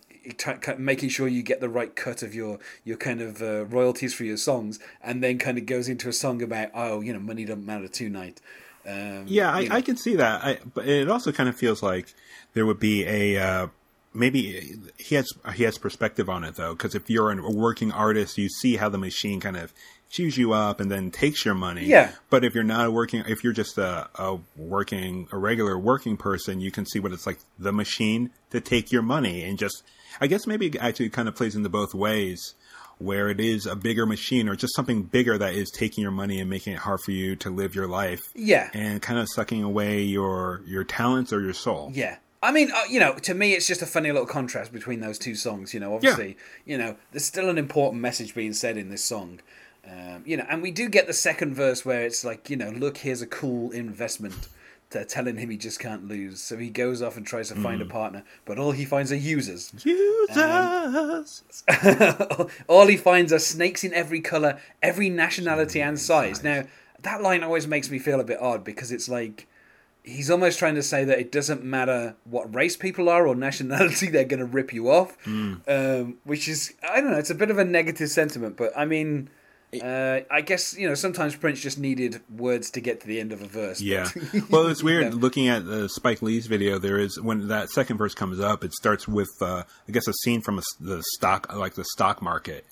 making 0.78 1.10
sure 1.10 1.28
you 1.28 1.42
get 1.42 1.62
the 1.62 1.70
right 1.70 1.96
cut 1.96 2.22
of 2.22 2.36
your 2.36 2.60
your 2.84 2.98
kind 2.98 3.22
of 3.22 3.42
uh, 3.42 3.66
royalties 3.66 4.14
for 4.14 4.26
your 4.26 4.38
songs, 4.38 4.78
and 5.02 5.24
then 5.24 5.38
kind 5.38 5.58
of 5.58 5.66
goes 5.66 5.88
into 5.88 6.10
a 6.10 6.14
song 6.14 6.42
about 6.42 6.70
oh 6.74 7.02
you 7.02 7.14
know 7.14 7.20
money 7.20 7.46
don't 7.46 7.66
matter 7.66 7.88
tonight. 7.88 8.42
Um, 8.88 9.26
Yeah, 9.28 9.52
I, 9.52 9.60
you 9.62 9.70
know. 9.70 9.76
I 9.76 9.82
can 9.82 9.98
see 9.98 10.16
that. 10.16 10.44
I, 10.44 10.60
but 10.74 10.88
it 10.88 11.10
also 11.10 11.32
kind 11.32 11.50
of 11.50 11.56
feels 11.56 11.82
like 11.84 12.14
there 12.54 12.66
would 12.66 12.80
be 12.80 13.06
a 13.06 13.38
uh, 13.38 13.68
maybe 14.14 14.78
he 14.98 15.16
has 15.16 15.28
he 15.54 15.64
has 15.64 15.78
perspective 15.78 16.30
on 16.30 16.44
it 16.44 16.56
though, 16.56 16.74
because 16.74 16.96
if 16.96 17.10
you're 17.10 17.32
a 17.32 17.52
working 17.52 17.92
artist, 17.92 18.38
you 18.38 18.50
see 18.50 18.78
how 18.78 18.90
the 18.90 18.98
machine 18.98 19.40
kind 19.40 19.58
of 19.58 19.74
chews 20.10 20.38
you 20.38 20.54
up 20.54 20.80
and 20.80 20.90
then 20.90 21.12
takes 21.12 21.46
your 21.46 21.54
money. 21.54 21.86
Yeah. 21.86 22.12
But 22.32 22.44
if 22.44 22.56
you're 22.56 22.64
not 22.64 22.88
a 22.88 22.92
working, 22.92 23.24
if 23.28 23.44
you're 23.44 23.54
just 23.54 23.78
a, 23.78 24.10
a 24.16 24.40
working 24.56 25.28
a 25.32 25.38
regular 25.38 25.78
working 25.78 26.18
person, 26.18 26.62
you 26.62 26.72
can 26.72 26.86
see 26.86 27.00
what 27.00 27.12
it's 27.12 27.28
like 27.28 27.40
the 27.60 27.72
machine 27.72 28.32
to 28.52 28.60
take 28.60 28.92
your 28.92 29.04
money 29.04 29.44
and 29.44 29.58
just. 29.58 29.84
I 30.20 30.28
guess 30.28 30.48
maybe 30.48 30.66
it 30.66 30.76
actually 30.78 31.10
kind 31.10 31.30
of 31.30 31.36
plays 31.36 31.56
into 31.56 31.70
both 31.70 31.94
ways 31.94 32.56
where 33.00 33.30
it 33.30 33.40
is 33.40 33.66
a 33.66 33.76
bigger 33.76 34.06
machine 34.06 34.48
or 34.48 34.56
just 34.56 34.76
something 34.76 35.04
bigger 35.04 35.38
that 35.38 35.54
is 35.54 35.72
taking 35.72 36.02
your 36.02 36.12
money 36.12 36.40
and 36.40 36.50
making 36.50 36.74
it 36.74 36.80
hard 36.80 37.00
for 37.00 37.12
you 37.12 37.36
to 37.36 37.50
live 37.50 37.74
your 37.74 37.88
life 37.88 38.22
yeah 38.36 38.70
and 38.74 39.02
kind 39.02 39.20
of 39.20 39.28
sucking 39.30 39.64
away 39.64 40.02
your 40.02 40.62
your 40.66 40.84
talents 40.84 41.34
or 41.34 41.42
your 41.42 41.54
soul. 41.54 41.92
Yeah. 41.94 42.18
I 42.42 42.54
mean, 42.54 42.72
uh, 42.72 42.84
you 42.90 43.02
know, 43.02 43.16
to 43.16 43.34
me, 43.34 43.54
it's 43.54 43.68
just 43.68 43.82
a 43.82 43.86
funny 43.86 44.12
little 44.12 44.26
contrast 44.26 44.72
between 44.72 45.02
those 45.02 45.20
two 45.20 45.36
songs. 45.36 45.74
You 45.74 45.82
know, 45.82 45.94
obviously, 45.94 46.38
you 46.66 46.78
know, 46.78 46.96
there's 47.12 47.26
still 47.26 47.50
an 47.50 47.58
important 47.58 48.02
message 48.02 48.34
being 48.34 48.54
said 48.54 48.78
in 48.78 48.90
this 48.90 49.04
song. 49.04 49.42
Um, 49.86 50.24
you 50.26 50.38
know, 50.38 50.46
and 50.50 50.62
we 50.62 50.72
do 50.72 50.88
get 50.88 51.08
the 51.08 51.14
second 51.14 51.56
verse 51.56 51.84
where 51.84 52.06
it's 52.06 52.24
like, 52.24 52.50
you 52.50 52.56
know, 52.56 52.70
look, 52.70 52.98
here's 52.98 53.22
a 53.22 53.28
cool 53.28 53.72
investment. 53.72 54.48
To 54.92 55.06
telling 55.06 55.38
him 55.38 55.52
he 55.52 55.58
just 55.58 55.80
can't 55.80 56.08
lose, 56.08 56.42
so 56.42 56.58
he 56.58 56.72
goes 56.72 57.04
off 57.04 57.16
and 57.16 57.24
tries 57.24 57.50
to 57.50 57.56
find 57.56 57.80
a 57.80 57.86
partner, 57.86 58.24
but 58.46 58.58
all 58.58 58.72
he 58.72 58.86
finds 58.86 59.12
are 59.12 59.16
users. 59.16 59.72
Users. 59.86 61.44
all 62.68 62.88
he 62.88 62.98
finds 62.98 63.32
are 63.32 63.38
snakes 63.38 63.84
in 63.84 63.94
every 63.94 64.20
color, 64.20 64.60
every 64.82 65.12
nationality 65.12 65.80
and 65.80 66.00
size. 66.00 66.44
Now, 66.44 66.64
that 67.04 67.22
line 67.22 67.44
always 67.44 67.68
makes 67.68 67.92
me 67.92 68.00
feel 68.00 68.20
a 68.20 68.24
bit 68.24 68.42
odd 68.42 68.64
because 68.64 68.92
it's 68.92 69.08
like 69.08 69.48
he's 70.04 70.32
almost 70.32 70.58
trying 70.58 70.76
to 70.76 70.84
say 70.84 71.04
that 71.04 71.20
it 71.20 71.32
doesn't 71.32 71.64
matter 71.64 72.16
what 72.24 72.54
race 72.54 72.76
people 72.76 73.10
are 73.10 73.28
or 73.28 73.36
nationality, 73.36 74.08
they're 74.12 74.24
going 74.26 74.40
to 74.40 74.46
rip 74.46 74.74
you 74.74 74.90
off. 74.90 75.16
Um, 75.68 76.18
which 76.24 76.48
is, 76.48 76.74
I 76.82 77.00
don't 77.02 77.12
know, 77.12 77.18
it's 77.18 77.30
a 77.30 77.36
bit 77.36 77.52
of 77.52 77.60
a 77.60 77.66
negative 77.66 78.10
sentiment, 78.10 78.58
but 78.58 78.72
I 78.76 78.86
mean. 78.86 79.30
Uh, 79.84 80.22
I 80.32 80.42
guess 80.42 80.76
you 80.76 80.88
know 80.88 80.96
sometimes 80.96 81.36
Prince 81.36 81.62
just 81.62 81.78
needed 81.78 82.22
words 82.36 82.72
to 82.72 82.82
get 82.82 83.02
to 83.02 83.08
the 83.08 83.20
end 83.20 83.32
of 83.32 83.42
a 83.42 83.46
verse. 83.46 83.80
Yeah. 83.82 84.10
Well, 84.50 84.68
it's 84.68 84.82
weird 84.82 85.04
you 85.04 85.10
know. 85.12 85.16
looking 85.18 85.48
at 85.48 85.62
uh, 85.64 85.88
Spike 85.88 86.22
Lee's 86.24 86.48
video. 86.48 86.80
There 86.80 86.98
is 86.98 87.20
when 87.22 87.48
that 87.50 87.70
second 87.70 87.98
verse 87.98 88.16
comes 88.16 88.40
up, 88.40 88.64
it 88.64 88.74
starts 88.74 89.08
with 89.08 89.30
uh, 89.42 89.64
I 89.88 89.92
guess 89.92 90.08
a 90.08 90.14
scene 90.24 90.42
from 90.42 90.58
a, 90.58 90.62
the 90.80 91.04
stock, 91.16 91.54
like 91.56 91.76
the 91.76 91.86
stock 91.86 92.22
market, 92.22 92.66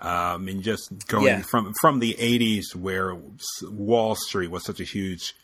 um, 0.00 0.46
and 0.48 0.62
just 0.62 1.06
going 1.08 1.26
Yeah. 1.26 1.42
from 1.42 1.72
from 1.80 1.98
the 2.00 2.14
'80s 2.20 2.74
where 2.76 3.16
Wall 3.62 4.14
Street 4.14 4.50
was 4.50 4.64
such 4.64 4.80
a 4.80 4.84
huge, 4.84 5.34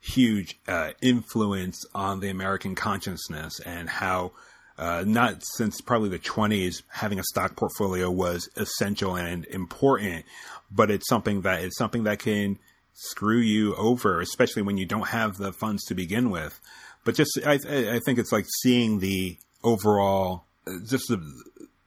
huge 0.00 0.58
uh, 0.66 0.90
influence 1.00 1.84
on 1.94 2.18
the 2.20 2.30
American 2.30 2.74
consciousness, 2.74 3.60
and 3.60 3.88
how. 3.88 4.32
Uh, 4.78 5.02
not 5.04 5.42
since 5.56 5.80
probably 5.80 6.08
the 6.08 6.20
20s, 6.20 6.82
having 6.88 7.18
a 7.18 7.24
stock 7.24 7.56
portfolio 7.56 8.08
was 8.08 8.48
essential 8.54 9.16
and 9.16 9.44
important, 9.46 10.24
but 10.70 10.88
it's 10.88 11.08
something 11.08 11.40
that 11.40 11.62
it's 11.62 11.76
something 11.76 12.04
that 12.04 12.20
can 12.20 12.58
screw 12.94 13.38
you 13.38 13.74
over, 13.74 14.20
especially 14.20 14.62
when 14.62 14.76
you 14.76 14.86
don't 14.86 15.08
have 15.08 15.36
the 15.36 15.52
funds 15.52 15.84
to 15.84 15.94
begin 15.94 16.30
with. 16.30 16.60
But 17.04 17.16
just, 17.16 17.38
I, 17.44 17.54
I 17.54 18.00
think 18.04 18.18
it's 18.18 18.30
like 18.30 18.46
seeing 18.62 19.00
the 19.00 19.38
overall, 19.64 20.44
just 20.86 21.08
the 21.08 21.20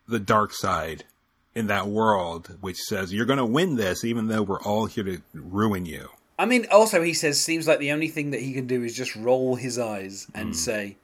the 0.08 0.20
dark 0.20 0.54
side 0.54 1.06
in 1.56 1.68
that 1.68 1.88
world, 1.88 2.58
which 2.62 2.78
says 2.78 3.14
you're 3.14 3.26
going 3.26 3.38
to 3.38 3.46
win 3.46 3.76
this, 3.76 4.04
even 4.04 4.28
though 4.28 4.42
we're 4.42 4.62
all 4.62 4.86
here 4.86 5.04
to 5.04 5.22
ruin 5.34 5.86
you. 5.86 6.10
I 6.38 6.46
mean, 6.46 6.66
also 6.72 7.02
he 7.02 7.14
says 7.14 7.40
seems 7.40 7.68
like 7.68 7.80
the 7.80 7.92
only 7.92 8.08
thing 8.08 8.32
that 8.32 8.42
he 8.42 8.54
can 8.54 8.68
do 8.68 8.84
is 8.84 8.96
just 8.96 9.16
roll 9.16 9.56
his 9.56 9.78
eyes 9.78 10.28
and 10.34 10.56
say, 10.56 10.98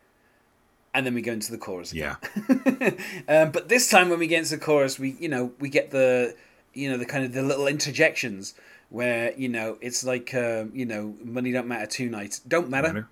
and 0.97 1.05
then 1.05 1.13
we 1.13 1.21
go 1.21 1.31
into 1.31 1.51
the 1.51 1.59
chorus. 1.59 1.93
Yeah, 1.93 2.15
Um, 3.29 3.51
but 3.51 3.69
this 3.69 3.87
time 3.87 4.09
when 4.09 4.17
we 4.17 4.25
get 4.25 4.39
into 4.39 4.57
the 4.57 4.65
chorus, 4.65 4.97
we 4.97 5.15
you 5.19 5.29
know 5.29 5.51
we 5.59 5.69
get 5.69 5.91
the 5.91 6.35
you 6.73 6.89
know 6.89 6.97
the 6.97 7.05
kind 7.05 7.23
of 7.23 7.33
the 7.33 7.43
little 7.43 7.67
interjections 7.67 8.55
where 8.89 9.31
you 9.37 9.47
know 9.47 9.77
it's 9.79 10.03
like 10.03 10.33
um, 10.33 10.71
you 10.73 10.85
know 10.85 11.13
money 11.23 11.51
don't 11.51 11.67
matter 11.67 11.85
tonight 11.85 12.39
don't 12.47 12.67
matter, 12.67 13.07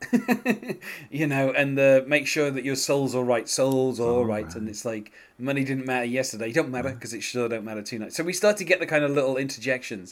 you 1.11 1.27
know 1.27 1.51
and 1.51 1.77
the 1.77 2.03
make 2.07 2.25
sure 2.25 2.49
that 2.49 2.65
your 2.65 2.75
soul's 2.75 3.13
all 3.13 3.23
right. 3.23 3.47
Soul's 3.47 3.99
all 3.99 4.25
right. 4.25 4.55
and 4.55 4.67
it's 4.67 4.83
like 4.83 5.11
money 5.37 5.63
didn't 5.63 5.85
matter 5.85 6.05
yesterday. 6.05 6.51
Don't 6.51 6.69
matter 6.69 6.91
because 6.91 7.13
it 7.13 7.21
sure 7.21 7.47
don't 7.47 7.65
matter 7.65 7.83
tonight 7.83 8.13
so 8.13 8.23
we 8.23 8.33
start 8.33 8.57
to 8.57 8.63
get 8.63 8.79
the 8.79 8.87
kind 8.87 9.03
of 9.03 9.11
little 9.11 9.37
interjections. 9.37 10.11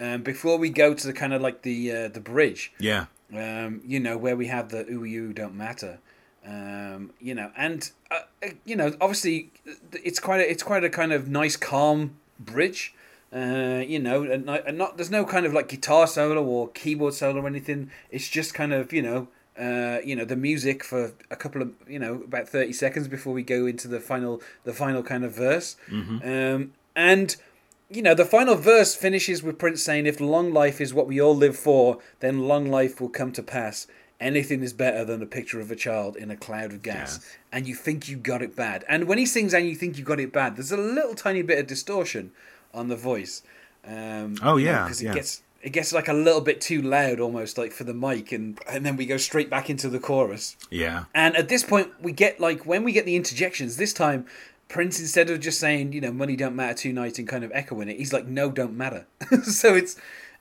Um, 0.00 0.22
before 0.22 0.58
we 0.58 0.70
go 0.70 0.92
to 0.92 1.06
the 1.06 1.12
kind 1.12 1.32
of 1.32 1.40
like 1.40 1.62
the 1.62 1.92
uh, 1.92 2.08
the 2.08 2.20
bridge 2.20 2.72
yeah, 2.80 3.06
um, 3.34 3.80
you 3.86 4.00
know, 4.00 4.16
where 4.18 4.36
we 4.36 4.46
have 4.48 4.70
the 4.70 4.84
ooh 4.90 5.04
you 5.04 5.32
don't 5.32 5.54
matter, 5.54 5.98
um, 6.46 7.10
you 7.20 7.34
know, 7.34 7.50
and 7.56 7.90
uh, 8.10 8.20
uh, 8.42 8.48
you 8.64 8.76
know, 8.76 8.94
obviously, 9.00 9.50
it's 10.02 10.18
quite 10.18 10.40
a, 10.40 10.50
it's 10.50 10.62
quite 10.62 10.84
a 10.84 10.90
kind 10.90 11.12
of 11.12 11.28
nice, 11.28 11.56
calm 11.56 12.16
bridge. 12.40 12.94
Uh, 13.34 13.82
you 13.86 13.98
know, 13.98 14.24
and, 14.24 14.44
not- 14.44 14.66
and 14.66 14.76
not 14.76 14.96
there's 14.98 15.10
no 15.10 15.24
kind 15.24 15.46
of 15.46 15.54
like 15.54 15.68
guitar 15.68 16.06
solo 16.06 16.44
or 16.44 16.68
keyboard 16.68 17.14
solo 17.14 17.40
or 17.42 17.46
anything. 17.46 17.90
It's 18.10 18.28
just 18.28 18.52
kind 18.52 18.72
of 18.74 18.92
you 18.92 19.00
know, 19.02 19.28
uh, 19.58 20.00
you 20.04 20.14
know, 20.16 20.24
the 20.26 20.36
music 20.36 20.84
for 20.84 21.12
a 21.30 21.36
couple 21.36 21.62
of 21.62 21.70
you 21.88 21.98
know 21.98 22.22
about 22.24 22.48
thirty 22.48 22.72
seconds 22.74 23.08
before 23.08 23.32
we 23.32 23.42
go 23.42 23.64
into 23.66 23.88
the 23.88 24.00
final 24.00 24.42
the 24.64 24.72
final 24.74 25.02
kind 25.02 25.24
of 25.24 25.32
verse, 25.34 25.76
um, 26.22 26.72
and 26.94 27.36
you 27.88 28.00
know, 28.02 28.14
the 28.14 28.24
final 28.24 28.54
verse 28.54 28.94
finishes 28.94 29.42
with 29.42 29.58
Prince 29.58 29.82
saying, 29.82 30.06
If 30.06 30.18
long 30.18 30.50
life 30.52 30.80
is 30.80 30.94
what 30.94 31.06
we 31.06 31.20
all 31.20 31.36
live 31.36 31.56
for, 31.56 31.98
then 32.20 32.48
long 32.48 32.70
life 32.70 33.00
will 33.02 33.10
come 33.10 33.32
to 33.32 33.42
pass. 33.42 33.86
Anything 34.22 34.62
is 34.62 34.72
better 34.72 35.04
than 35.04 35.20
a 35.22 35.26
picture 35.26 35.60
of 35.60 35.70
a 35.70 35.76
child 35.76 36.16
in 36.16 36.30
a 36.30 36.36
cloud 36.36 36.72
of 36.72 36.82
gas. 36.82 37.18
Yes. 37.20 37.36
And 37.52 37.66
you 37.66 37.74
think 37.74 38.08
you 38.08 38.16
got 38.16 38.40
it 38.40 38.54
bad. 38.56 38.84
And 38.88 39.04
when 39.08 39.18
he 39.18 39.26
sings 39.26 39.52
and 39.52 39.68
you 39.68 39.74
think 39.74 39.98
you 39.98 40.04
got 40.04 40.20
it 40.20 40.32
bad, 40.32 40.56
there's 40.56 40.72
a 40.72 40.76
little 40.76 41.14
tiny 41.14 41.42
bit 41.42 41.58
of 41.58 41.66
distortion 41.66 42.30
on 42.72 42.88
the 42.88 42.96
voice. 42.96 43.42
Um, 43.86 44.36
Oh, 44.42 44.56
yeah, 44.56 44.84
Because 44.84 45.02
it 45.02 45.06
yeah. 45.06 45.14
gets. 45.14 45.42
It 45.62 45.70
gets 45.72 45.92
like 45.92 46.08
a 46.08 46.12
little 46.12 46.40
bit 46.40 46.60
too 46.60 46.82
loud, 46.82 47.20
almost 47.20 47.56
like 47.56 47.70
for 47.70 47.84
the 47.84 47.94
mic, 47.94 48.32
and 48.32 48.58
and 48.68 48.84
then 48.84 48.96
we 48.96 49.06
go 49.06 49.16
straight 49.16 49.48
back 49.48 49.70
into 49.70 49.88
the 49.88 50.00
chorus. 50.00 50.56
yeah, 50.70 51.04
And 51.14 51.36
at 51.36 51.48
this 51.48 51.62
point, 51.62 51.88
we 52.00 52.10
get 52.10 52.40
like 52.40 52.66
when 52.66 52.82
we 52.82 52.90
get 52.90 53.04
the 53.06 53.14
interjections. 53.14 53.76
This 53.76 53.92
time, 53.92 54.26
Prince 54.68 54.98
instead 54.98 55.30
of 55.30 55.38
just 55.38 55.60
saying 55.60 55.92
you 55.92 56.00
know 56.00 56.10
money 56.10 56.34
don't 56.34 56.56
matter 56.56 56.74
tonight 56.74 57.16
and 57.20 57.28
kind 57.28 57.44
of 57.44 57.52
echoing 57.54 57.88
it, 57.88 57.96
he's 57.96 58.12
like 58.12 58.26
no 58.26 58.50
don't 58.50 58.76
matter. 58.76 59.06
so 59.44 59.76
it's 59.76 59.94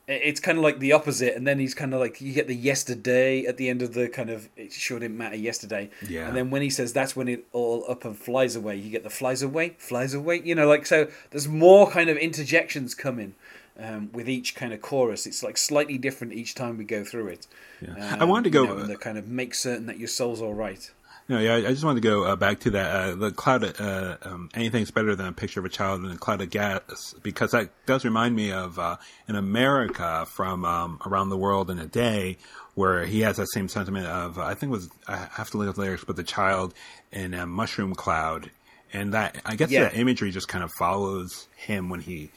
it's 0.07 0.39
kind 0.39 0.57
of 0.57 0.63
like 0.63 0.79
the 0.79 0.91
opposite. 0.91 1.35
And 1.35 1.47
then 1.47 1.59
he's 1.59 1.73
kind 1.73 1.93
of 1.93 1.99
like 1.99 2.21
you 2.21 2.33
get 2.33 2.47
the 2.47 2.55
yesterday 2.55 3.45
at 3.45 3.57
the 3.57 3.69
end 3.69 3.81
of 3.81 3.93
the 3.93 4.09
kind 4.09 4.29
of 4.29 4.49
it 4.55 4.73
sure 4.73 4.99
didn't 4.99 5.17
matter 5.17 5.35
yesterday. 5.35 5.89
Yeah. 6.07 6.27
And 6.27 6.35
then 6.35 6.49
when 6.49 6.61
he 6.61 6.69
says 6.69 6.93
that's 6.93 7.15
when 7.15 7.27
it 7.27 7.45
all 7.53 7.85
up 7.89 8.05
and 8.05 8.17
flies 8.17 8.55
away, 8.55 8.75
you 8.75 8.89
get 8.89 9.03
the 9.03 9.09
flies 9.09 9.41
away, 9.41 9.75
flies 9.77 10.13
away. 10.13 10.41
You 10.43 10.55
know, 10.55 10.67
like 10.67 10.85
so. 10.85 11.07
There's 11.31 11.47
more 11.47 11.89
kind 11.89 12.09
of 12.09 12.17
interjections 12.17 12.95
coming. 12.95 13.35
Um, 13.79 14.11
with 14.11 14.29
each 14.29 14.53
kind 14.53 14.73
of 14.73 14.81
chorus, 14.81 15.25
it's 15.25 15.41
like 15.41 15.57
slightly 15.57 15.97
different 15.97 16.33
each 16.33 16.53
time 16.53 16.77
we 16.77 16.83
go 16.83 17.03
through 17.03 17.29
it. 17.29 17.47
Yeah. 17.81 18.17
I 18.19 18.25
wanted 18.25 18.51
to 18.51 18.59
you 18.59 18.67
go- 18.67 18.73
know, 18.73 18.81
and 18.81 18.89
to 18.89 18.97
kind 18.97 19.17
of 19.17 19.27
make 19.27 19.55
certain 19.55 19.85
that 19.87 19.97
your 19.97 20.09
soul's 20.09 20.41
all 20.41 20.53
right. 20.53 20.91
No, 21.31 21.39
yeah, 21.39 21.55
I 21.55 21.61
just 21.61 21.85
wanted 21.85 22.01
to 22.01 22.09
go 22.09 22.25
uh, 22.25 22.35
back 22.35 22.59
to 22.59 22.71
that. 22.71 22.93
Uh, 22.93 23.15
the 23.15 23.31
cloud, 23.31 23.63
of, 23.63 23.79
uh, 23.79 24.17
um, 24.23 24.49
anything's 24.53 24.91
better 24.91 25.15
than 25.15 25.27
a 25.27 25.31
picture 25.31 25.61
of 25.61 25.65
a 25.65 25.69
child 25.69 26.03
in 26.03 26.11
a 26.11 26.17
cloud 26.17 26.41
of 26.41 26.49
gas, 26.49 27.15
because 27.23 27.51
that 27.51 27.69
does 27.85 28.03
remind 28.03 28.35
me 28.35 28.51
of 28.51 28.77
uh, 28.77 28.97
in 29.29 29.37
America 29.37 30.25
from 30.29 30.65
um, 30.65 30.99
around 31.05 31.29
the 31.29 31.37
world 31.37 31.71
in 31.71 31.79
a 31.79 31.85
day, 31.85 32.37
where 32.75 33.05
he 33.05 33.21
has 33.21 33.37
that 33.37 33.47
same 33.53 33.69
sentiment 33.69 34.07
of 34.07 34.37
uh, 34.39 34.43
I 34.43 34.55
think 34.55 34.71
it 34.71 34.73
was 34.73 34.89
I 35.07 35.15
have 35.31 35.49
to 35.51 35.57
look 35.57 35.69
at 35.69 35.75
the 35.75 35.81
lyrics, 35.81 36.03
but 36.03 36.17
the 36.17 36.23
child 36.23 36.73
in 37.13 37.33
a 37.33 37.45
mushroom 37.45 37.95
cloud, 37.95 38.51
and 38.91 39.13
that 39.13 39.39
I 39.45 39.55
guess 39.55 39.71
Yeah. 39.71 39.83
that 39.83 39.95
imagery 39.95 40.31
just 40.31 40.49
kind 40.49 40.65
of 40.65 40.71
follows 40.77 41.47
him 41.55 41.87
when 41.87 42.01
he 42.01 42.29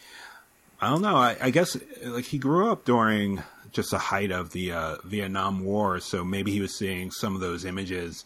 I 0.80 0.88
don't 0.90 1.02
know. 1.02 1.16
I, 1.16 1.36
I 1.40 1.50
guess 1.50 1.76
like 2.04 2.26
he 2.26 2.38
grew 2.38 2.70
up 2.70 2.84
during 2.84 3.42
just 3.72 3.90
the 3.90 3.98
height 3.98 4.30
of 4.30 4.52
the 4.52 4.70
uh, 4.70 4.96
Vietnam 5.04 5.64
War, 5.64 5.98
so 5.98 6.24
maybe 6.24 6.52
he 6.52 6.60
was 6.60 6.78
seeing 6.78 7.10
some 7.10 7.34
of 7.34 7.40
those 7.40 7.64
images 7.64 8.24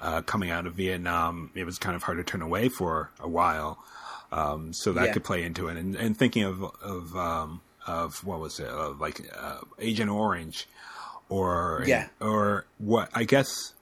uh, 0.00 0.22
coming 0.22 0.50
out 0.50 0.66
of 0.66 0.74
Vietnam. 0.74 1.50
It 1.54 1.64
was 1.64 1.78
kind 1.78 1.94
of 1.96 2.02
hard 2.02 2.18
to 2.18 2.24
turn 2.24 2.42
away 2.42 2.68
for 2.68 3.10
a 3.20 3.28
while, 3.28 3.78
um, 4.32 4.72
so 4.72 4.92
that 4.92 5.06
Yeah. 5.06 5.12
could 5.12 5.24
play 5.24 5.42
into 5.42 5.68
it. 5.68 5.76
And, 5.76 5.94
and 5.96 6.16
thinking 6.16 6.42
of 6.44 6.62
of 6.82 7.16
um, 7.16 7.60
of 7.86 8.24
what 8.24 8.40
was 8.40 8.60
it 8.60 8.68
uh, 8.68 8.90
like 8.98 9.20
uh, 9.36 9.58
Agent 9.78 10.10
Orange, 10.10 10.68
or 11.28 11.84
Yeah. 11.86 12.08
or 12.20 12.64
what? 12.78 13.10
I 13.14 13.24
guess 13.24 13.72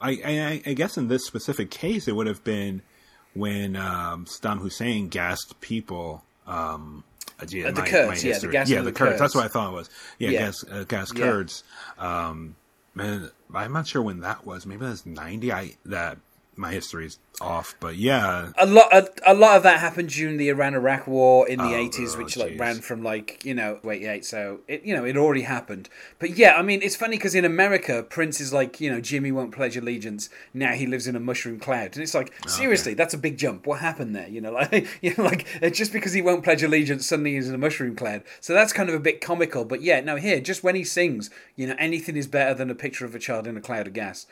I, 0.00 0.10
I 0.64 0.70
I 0.70 0.72
guess 0.74 0.96
in 0.96 1.08
this 1.08 1.26
specific 1.26 1.70
case, 1.70 2.08
it 2.08 2.12
would 2.16 2.26
have 2.26 2.44
been 2.44 2.82
when 3.34 3.76
um, 3.76 4.24
Saddam 4.26 4.58
Hussein 4.60 5.08
gassed 5.08 5.60
people. 5.60 6.22
Um, 6.46 7.04
uh, 7.40 7.44
gee, 7.44 7.64
Uh, 7.64 7.70
the 7.70 7.82
my- 7.82 7.88
Kurds, 7.88 8.24
my 8.24 8.30
yeah, 8.30 8.38
the 8.38 8.50
yeah, 8.52 8.64
the 8.64 8.82
the 8.82 8.92
Kurds. 8.92 8.98
Kurds. 9.10 9.18
That's 9.20 9.34
what 9.34 9.44
I 9.44 9.48
thought 9.48 9.70
it 9.72 9.74
was. 9.74 9.90
Yeah, 10.18 10.30
Yeah. 10.30 10.38
gas, 10.38 10.64
uh, 10.70 10.84
gas 10.84 11.12
Yeah. 11.14 11.20
Kurds. 11.24 11.64
Um, 11.98 12.56
man, 12.96 13.30
I'm 13.54 13.72
not 13.72 13.86
sure 13.86 14.02
when 14.02 14.20
that 14.20 14.44
was. 14.44 14.66
Maybe 14.66 14.84
that's 14.84 15.06
ninety. 15.06 15.52
I 15.52 15.76
that 15.84 16.18
my 16.56 16.72
history's 16.72 17.18
off, 17.40 17.74
but 17.80 17.96
yeah, 17.96 18.50
a 18.58 18.66
lot 18.66 18.92
a, 18.92 19.10
a 19.26 19.34
lot 19.34 19.56
of 19.56 19.62
that 19.64 19.78
happened 19.80 20.08
during 20.08 20.38
the 20.38 20.48
Iran 20.48 20.74
Iraq 20.74 21.06
war 21.06 21.46
in 21.46 21.58
the 21.58 21.64
Oh, 21.64 21.88
80s 21.88 22.14
oh, 22.14 22.22
which 22.22 22.36
like 22.36 22.58
ran 22.58 22.76
from 22.80 23.02
like 23.02 23.44
you 23.44 23.52
know 23.54 23.78
88 23.84 24.24
so 24.24 24.60
it 24.66 24.82
you 24.84 24.94
know 24.96 25.04
it 25.04 25.16
already 25.16 25.42
happened. 25.42 25.88
But 26.18 26.30
yeah 26.38 26.54
I 26.56 26.62
mean 26.62 26.80
it's 26.82 26.96
funny 26.96 27.16
because 27.16 27.34
in 27.34 27.44
America 27.44 28.02
Prince 28.02 28.40
is 28.40 28.52
like 28.52 28.80
you 28.80 28.90
know 28.90 29.00
Jimmy 29.00 29.32
won't 29.32 29.52
pledge 29.52 29.76
allegiance. 29.76 30.30
Now 30.54 30.72
he 30.72 30.86
lives 30.86 31.06
in 31.06 31.14
a 31.14 31.20
mushroom 31.20 31.58
cloud. 31.60 31.94
And 31.94 32.02
it's 32.02 32.14
like 32.14 32.32
seriously 32.48 32.94
that's 32.94 33.14
a 33.14 33.18
big 33.18 33.36
jump. 33.36 33.66
What 33.66 33.80
happened 33.80 34.16
there? 34.16 34.28
You 34.28 34.40
know 34.40 34.52
like 34.72 34.88
you 35.02 35.14
know 35.16 35.24
like 35.24 35.46
uh, 35.62 35.68
just 35.68 35.92
because 35.92 36.14
he 36.14 36.22
won't 36.22 36.42
pledge 36.42 36.62
allegiance 36.62 37.06
suddenly 37.06 37.34
he's 37.34 37.48
in 37.48 37.54
a 37.54 37.58
mushroom 37.58 37.96
cloud. 37.96 38.22
So 38.40 38.54
that's 38.54 38.72
kind 38.72 38.88
of 38.88 38.94
a 38.94 39.00
bit 39.00 39.20
comical. 39.20 39.64
But 39.66 39.82
yeah 39.82 40.00
no 40.00 40.16
here 40.16 40.40
just 40.40 40.64
when 40.64 40.74
he 40.74 40.84
sings 40.84 41.28
you 41.54 41.66
know 41.66 41.76
anything 41.78 42.16
is 42.16 42.26
better 42.26 42.54
than 42.54 42.70
a 42.70 42.74
picture 42.74 43.04
of 43.04 43.14
a 43.14 43.18
child 43.18 43.46
in 43.46 43.56
a 43.56 43.60
cloud 43.60 43.86
of 43.86 43.92
gas 43.92 44.26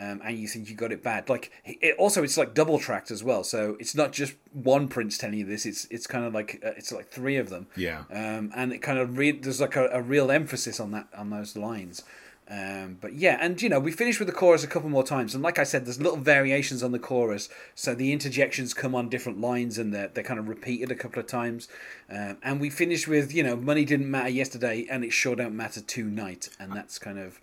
um, 0.00 0.22
and 0.24 0.38
you 0.38 0.48
think 0.48 0.70
you 0.70 0.74
got 0.74 0.92
it 0.92 1.02
bad. 1.02 1.28
Like 1.28 1.52
it, 1.64 1.94
also, 1.98 2.22
it's 2.22 2.38
like 2.38 2.54
double 2.54 2.78
tracked 2.78 3.10
as 3.10 3.22
well. 3.22 3.44
So 3.44 3.76
it's 3.78 3.94
not 3.94 4.12
just 4.12 4.34
one 4.52 4.88
Prince 4.88 5.18
telling 5.18 5.38
you 5.38 5.44
this. 5.44 5.66
It's 5.66 5.86
it's 5.90 6.06
kind 6.06 6.24
of 6.24 6.32
like 6.32 6.62
uh, 6.64 6.70
it's 6.76 6.90
like 6.90 7.10
three 7.10 7.36
of 7.36 7.50
them. 7.50 7.66
Yeah. 7.76 8.04
Um, 8.10 8.50
and 8.56 8.72
it 8.72 8.78
kind 8.78 8.98
of 8.98 9.18
re- 9.18 9.32
there's 9.32 9.60
like 9.60 9.76
a, 9.76 9.88
a 9.92 10.00
real 10.00 10.30
emphasis 10.30 10.80
on 10.80 10.92
that 10.92 11.08
on 11.14 11.28
those 11.28 11.54
lines. 11.54 12.02
Um, 12.50 12.98
but 13.00 13.12
yeah, 13.12 13.38
and 13.40 13.60
you 13.60 13.68
know 13.68 13.78
we 13.78 13.92
finished 13.92 14.18
with 14.18 14.26
the 14.26 14.34
chorus 14.34 14.64
a 14.64 14.66
couple 14.66 14.88
more 14.88 15.04
times, 15.04 15.34
and 15.34 15.44
like 15.44 15.58
I 15.58 15.64
said, 15.64 15.84
there's 15.84 16.00
little 16.00 16.18
variations 16.18 16.82
on 16.82 16.90
the 16.90 16.98
chorus, 16.98 17.48
so 17.76 17.94
the 17.94 18.12
interjections 18.12 18.74
come 18.74 18.94
on 18.94 19.08
different 19.08 19.40
lines, 19.40 19.78
and 19.78 19.94
they're 19.94 20.08
they're 20.08 20.24
kind 20.24 20.40
of 20.40 20.48
repeated 20.48 20.90
a 20.90 20.96
couple 20.96 21.20
of 21.20 21.28
times. 21.28 21.68
Um, 22.10 22.38
and 22.42 22.60
we 22.60 22.68
finished 22.70 23.06
with 23.06 23.32
you 23.32 23.44
know 23.44 23.54
money 23.54 23.84
didn't 23.84 24.10
matter 24.10 24.30
yesterday, 24.30 24.86
and 24.90 25.04
it 25.04 25.12
sure 25.12 25.36
don't 25.36 25.56
matter 25.56 25.80
tonight, 25.80 26.48
and 26.58 26.72
that's 26.72 26.98
kind 26.98 27.20
of 27.20 27.40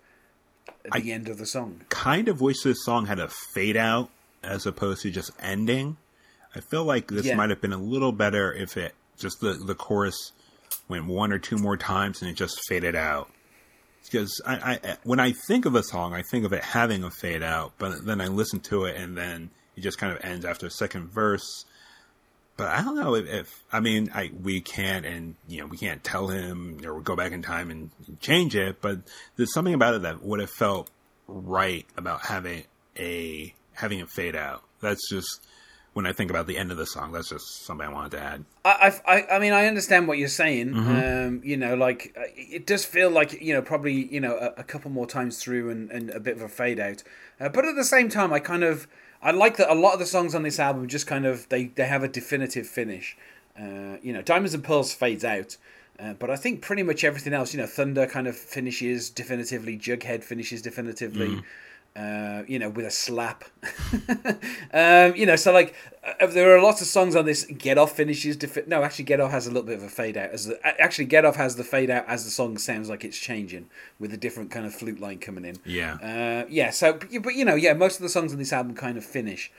at 0.92 1.02
the 1.02 1.12
end 1.12 1.28
of 1.28 1.38
the 1.38 1.46
song. 1.46 1.80
kind 1.88 2.28
of 2.28 2.40
wish 2.40 2.62
this 2.62 2.84
song 2.84 3.06
had 3.06 3.18
a 3.18 3.28
fade 3.54 3.76
out 3.76 4.10
as 4.42 4.66
opposed 4.66 5.02
to 5.02 5.10
just 5.10 5.30
ending. 5.40 5.96
I 6.54 6.60
feel 6.60 6.84
like 6.84 7.08
this 7.08 7.26
Yeah. 7.26 7.36
might 7.36 7.50
have 7.50 7.60
been 7.60 7.72
a 7.72 7.78
little 7.78 8.12
better 8.12 8.52
if 8.52 8.76
it 8.76 8.94
just 9.18 9.40
the 9.40 9.54
the 9.54 9.74
chorus 9.74 10.32
went 10.88 11.06
one 11.06 11.32
or 11.32 11.38
two 11.38 11.56
more 11.56 11.76
times 11.76 12.22
and 12.22 12.30
it 12.30 12.34
just 12.34 12.60
faded 12.68 12.94
out. 12.94 13.30
Because 14.04 14.40
I, 14.46 14.78
I 14.84 14.96
when 15.04 15.20
I 15.20 15.32
think 15.32 15.66
of 15.66 15.74
a 15.74 15.82
song, 15.82 16.14
I 16.14 16.22
think 16.22 16.44
of 16.46 16.52
it 16.52 16.62
having 16.64 17.04
a 17.04 17.10
fade 17.10 17.42
out, 17.42 17.72
but 17.78 18.06
then 18.06 18.20
I 18.20 18.28
listen 18.28 18.60
to 18.60 18.84
it 18.84 18.96
and 18.96 19.16
then 19.18 19.50
it 19.76 19.82
just 19.82 19.98
kind 19.98 20.12
of 20.16 20.24
ends 20.24 20.44
after 20.44 20.66
a 20.66 20.70
second 20.70 21.08
verse. 21.12 21.64
But 22.58 22.66
I 22.66 22.82
don't 22.82 22.96
know 22.96 23.14
if, 23.14 23.26
if 23.26 23.64
I 23.72 23.78
mean 23.78 24.10
I 24.12 24.32
we 24.42 24.60
can't 24.60 25.06
and 25.06 25.36
you 25.46 25.60
know 25.60 25.66
we 25.66 25.78
can't 25.78 26.02
tell 26.02 26.26
him 26.26 26.80
or 26.84 27.00
go 27.00 27.14
back 27.14 27.30
in 27.30 27.40
time 27.40 27.70
and 27.70 27.90
change 28.20 28.56
it. 28.56 28.82
But 28.82 28.98
there's 29.36 29.54
something 29.54 29.74
about 29.74 29.94
it 29.94 30.02
that 30.02 30.22
would 30.22 30.40
have 30.40 30.50
felt 30.50 30.90
right 31.28 31.86
about 31.96 32.26
having 32.26 32.64
a 32.98 33.54
having 33.74 34.00
it 34.00 34.10
fade 34.10 34.34
out. 34.34 34.64
That's 34.80 35.08
just 35.08 35.46
when 35.92 36.04
I 36.04 36.12
think 36.12 36.30
about 36.30 36.48
the 36.48 36.58
end 36.58 36.72
of 36.72 36.76
the 36.76 36.84
song. 36.84 37.12
That's 37.12 37.28
just 37.28 37.64
something 37.64 37.86
I 37.86 37.92
wanted 37.92 38.10
to 38.12 38.20
add. 38.20 38.44
I, 38.64 38.92
I, 39.06 39.26
I 39.32 39.38
mean, 39.38 39.52
I 39.52 39.66
understand 39.66 40.08
what 40.08 40.18
you're 40.18 40.28
saying. 40.28 40.74
Um, 40.74 41.40
you 41.44 41.56
know, 41.56 41.76
like 41.76 42.12
uh, 42.18 42.22
it 42.34 42.66
does 42.66 42.84
feel 42.84 43.08
like 43.08 43.40
you 43.40 43.54
know 43.54 43.62
probably 43.62 44.12
you 44.12 44.20
know 44.20 44.36
a, 44.36 44.60
a 44.60 44.64
couple 44.64 44.90
more 44.90 45.06
times 45.06 45.38
through 45.38 45.70
and, 45.70 45.92
and 45.92 46.10
a 46.10 46.18
bit 46.18 46.34
of 46.34 46.42
a 46.42 46.48
fade 46.48 46.80
out. 46.80 47.04
Uh, 47.38 47.48
but 47.48 47.64
at 47.64 47.76
the 47.76 47.84
same 47.84 48.08
time, 48.08 48.32
I 48.32 48.40
kind 48.40 48.64
of 48.64 48.88
I 49.22 49.32
like 49.32 49.56
that 49.56 49.70
a 49.70 49.74
lot 49.74 49.94
of 49.94 49.98
the 49.98 50.06
songs 50.06 50.34
on 50.34 50.42
this 50.42 50.58
album 50.58 50.86
just 50.86 51.06
kind 51.06 51.26
of 51.26 51.48
they 51.48 51.66
they 51.66 51.86
have 51.86 52.02
a 52.02 52.08
definitive 52.08 52.66
finish. 52.66 53.16
Uh, 53.58 53.96
you 54.02 54.12
know, 54.12 54.22
Diamonds 54.22 54.54
and 54.54 54.62
Pearls 54.62 54.92
fades 54.92 55.24
out. 55.24 55.56
Uh, 55.98 56.12
but 56.12 56.30
I 56.30 56.36
think 56.36 56.62
pretty 56.62 56.84
much 56.84 57.02
everything 57.02 57.32
else, 57.32 57.52
you 57.52 57.60
know, 57.60 57.66
Thunder 57.66 58.06
kind 58.06 58.28
of 58.28 58.36
finishes 58.36 59.10
definitively, 59.10 59.76
Jughead 59.76 60.22
finishes 60.22 60.62
definitively. 60.62 61.42
Uh, 61.98 62.44
you 62.46 62.60
know, 62.60 62.68
with 62.68 62.86
a 62.86 62.90
slap. 62.92 63.44
um, 64.72 65.16
you 65.16 65.26
know, 65.26 65.34
so 65.34 65.52
like 65.52 65.74
uh, 66.20 66.26
there 66.28 66.56
are 66.56 66.62
lots 66.62 66.80
of 66.80 66.86
songs 66.86 67.16
on 67.16 67.24
this. 67.24 67.44
Get 67.46 67.76
off 67.76 67.96
finishes. 67.96 68.36
Defi- 68.36 68.64
no, 68.68 68.84
actually, 68.84 69.06
Get 69.06 69.20
off 69.20 69.32
has 69.32 69.48
a 69.48 69.50
little 69.50 69.64
bit 69.64 69.78
of 69.78 69.82
a 69.82 69.88
fade 69.88 70.16
out. 70.16 70.30
As 70.30 70.46
the, 70.46 70.80
actually, 70.80 71.06
Get 71.06 71.24
off 71.24 71.34
has 71.34 71.56
the 71.56 71.64
fade 71.64 71.90
out 71.90 72.04
as 72.06 72.24
the 72.24 72.30
song 72.30 72.56
sounds 72.56 72.88
like 72.88 73.04
it's 73.04 73.18
changing 73.18 73.68
with 73.98 74.12
a 74.12 74.16
different 74.16 74.52
kind 74.52 74.64
of 74.64 74.72
flute 74.72 75.00
line 75.00 75.18
coming 75.18 75.44
in. 75.44 75.56
Yeah. 75.64 75.94
Uh, 75.94 76.46
yeah. 76.48 76.70
So, 76.70 76.92
but, 76.92 77.08
but 77.20 77.34
you 77.34 77.44
know, 77.44 77.56
yeah, 77.56 77.72
most 77.72 77.96
of 77.96 78.02
the 78.02 78.08
songs 78.08 78.32
on 78.32 78.38
this 78.38 78.52
album 78.52 78.76
kind 78.76 78.96
of 78.96 79.04
finish. 79.04 79.50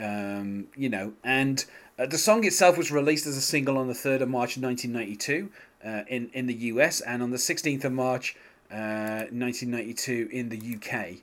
Um, 0.00 0.68
you 0.76 0.88
know, 0.88 1.14
and 1.24 1.64
uh, 1.98 2.06
the 2.06 2.18
song 2.18 2.44
itself 2.44 2.78
was 2.78 2.92
released 2.92 3.26
as 3.26 3.36
a 3.36 3.42
single 3.42 3.76
on 3.76 3.88
the 3.88 3.94
third 3.94 4.22
of 4.22 4.28
March, 4.28 4.56
nineteen 4.56 4.92
ninety 4.92 5.16
two, 5.16 5.50
uh, 5.84 6.02
in 6.06 6.30
in 6.32 6.46
the 6.46 6.54
US, 6.54 7.00
and 7.00 7.24
on 7.24 7.32
the 7.32 7.38
sixteenth 7.38 7.84
of 7.84 7.92
March, 7.92 8.36
uh, 8.70 9.24
nineteen 9.32 9.72
ninety 9.72 9.94
two, 9.94 10.28
in 10.30 10.48
the 10.48 10.76
UK. 10.76 11.22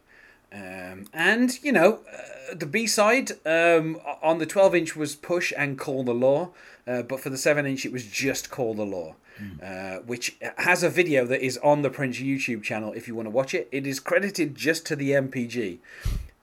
Um, 0.51 1.05
and 1.13 1.61
you 1.63 1.71
know, 1.71 1.99
uh, 2.11 2.55
the 2.55 2.65
B 2.65 2.87
side 2.87 3.31
um, 3.45 3.99
on 4.21 4.39
the 4.39 4.45
12 4.45 4.75
inch 4.75 4.95
was 4.95 5.15
Push 5.15 5.53
and 5.55 5.77
Call 5.77 6.03
the 6.03 6.13
Law, 6.13 6.49
uh, 6.87 7.03
but 7.03 7.19
for 7.19 7.29
the 7.29 7.37
7 7.37 7.65
inch 7.65 7.85
it 7.85 7.91
was 7.91 8.05
just 8.05 8.49
Call 8.49 8.73
the 8.73 8.85
Law, 8.85 9.15
uh, 9.63 9.97
which 10.05 10.37
has 10.57 10.83
a 10.83 10.89
video 10.89 11.25
that 11.25 11.41
is 11.41 11.57
on 11.59 11.83
the 11.83 11.89
Prince 11.89 12.19
YouTube 12.19 12.63
channel 12.63 12.93
if 12.93 13.07
you 13.07 13.15
want 13.15 13.27
to 13.27 13.31
watch 13.31 13.53
it. 13.53 13.69
It 13.71 13.85
is 13.85 13.99
credited 13.99 14.55
just 14.55 14.85
to 14.87 14.95
the 14.95 15.11
NPG. 15.11 15.79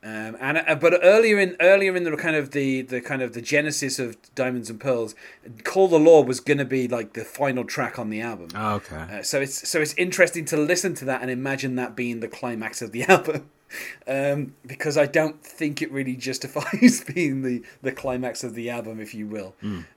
Um, 0.07 0.37
and 0.39 0.59
uh, 0.59 0.77
but 0.77 1.01
earlier 1.03 1.37
in 1.41 1.57
earlier 1.59 1.97
in 1.97 2.05
the 2.05 2.17
kind 2.17 2.37
of 2.37 2.53
the, 2.53 2.83
the 2.83 3.01
kind 3.01 3.23
of 3.23 3.33
the 3.33 3.43
genesis 3.43 3.99
of 3.99 4.17
Diamonds 4.37 4.71
and 4.71 4.79
Pearls, 4.79 5.17
Call 5.65 5.89
the 5.89 5.99
Law 5.99 6.23
was 6.23 6.39
going 6.39 6.59
to 6.59 6.65
be 6.65 6.87
like 6.87 7.15
the 7.15 7.25
final 7.25 7.65
track 7.65 7.99
on 7.99 8.09
the 8.09 8.21
album. 8.21 8.51
Oh, 8.55 8.75
okay. 8.75 9.19
Uh, 9.19 9.23
so 9.23 9.41
it's 9.41 9.69
so 9.69 9.81
it's 9.81 9.95
interesting 9.95 10.45
to 10.45 10.57
listen 10.57 10.95
to 10.95 11.05
that 11.07 11.23
and 11.23 11.31
imagine 11.31 11.75
that 11.75 11.97
being 11.97 12.21
the 12.21 12.29
climax 12.29 12.81
of 12.83 12.93
the 12.93 13.03
album, 13.11 13.51
um, 14.07 14.55
because 14.67 14.97
I 14.97 15.07
don't 15.07 15.43
think 15.43 15.83
it 15.83 15.91
really 15.91 16.17
justifies 16.29 17.05
being 17.15 17.43
the, 17.43 17.63
the 17.83 17.93
climax 17.93 18.45
of 18.45 18.55
the 18.55 18.71
album, 18.71 19.01
if 19.01 19.15
you 19.15 19.27
will. 19.27 19.55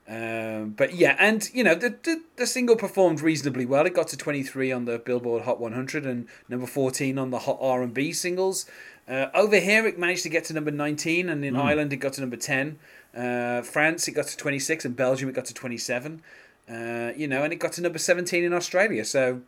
Um, 0.07 0.71
but 0.71 0.95
yeah, 0.95 1.15
and 1.19 1.49
you 1.53 1.63
know 1.63 1.75
the, 1.75 1.95
the 2.03 2.21
the 2.37 2.47
single 2.47 2.75
performed 2.75 3.21
reasonably 3.21 3.65
well. 3.65 3.85
It 3.85 3.93
got 3.93 4.07
to 4.09 4.17
twenty 4.17 4.43
three 4.43 4.71
on 4.71 4.85
the 4.85 4.99
Billboard 4.99 5.43
Hot 5.43 5.59
100 5.59 6.05
and 6.05 6.27
number 6.47 6.67
fourteen 6.67 7.17
on 7.17 7.29
the 7.29 7.39
Hot 7.39 7.57
R 7.61 7.81
and 7.83 7.93
B 7.93 8.11
singles. 8.11 8.65
Uh, 9.07 9.27
over 9.33 9.59
here, 9.59 9.87
it 9.87 9.97
managed 9.97 10.23
to 10.23 10.29
get 10.29 10.43
to 10.45 10.53
number 10.53 10.71
nineteen, 10.71 11.29
and 11.29 11.43
in 11.43 11.55
Ireland, 11.55 11.93
it 11.93 11.97
got 11.97 12.13
to 12.13 12.21
number 12.21 12.37
ten. 12.37 12.79
Uh, 13.15 13.61
France, 13.61 14.07
it 14.07 14.11
got 14.11 14.27
to 14.27 14.37
twenty 14.37 14.59
six, 14.59 14.85
and 14.85 14.95
Belgium, 14.95 15.29
it 15.29 15.33
got 15.33 15.45
to 15.45 15.53
twenty 15.53 15.77
seven. 15.77 16.21
Uh, 16.69 17.13
you 17.17 17.27
know, 17.27 17.43
and 17.43 17.51
it 17.51 17.55
got 17.55 17.73
to 17.73 17.81
number 17.81 17.97
17 17.97 18.43
in 18.43 18.53
Australia. 18.53 19.03
So, 19.03 19.41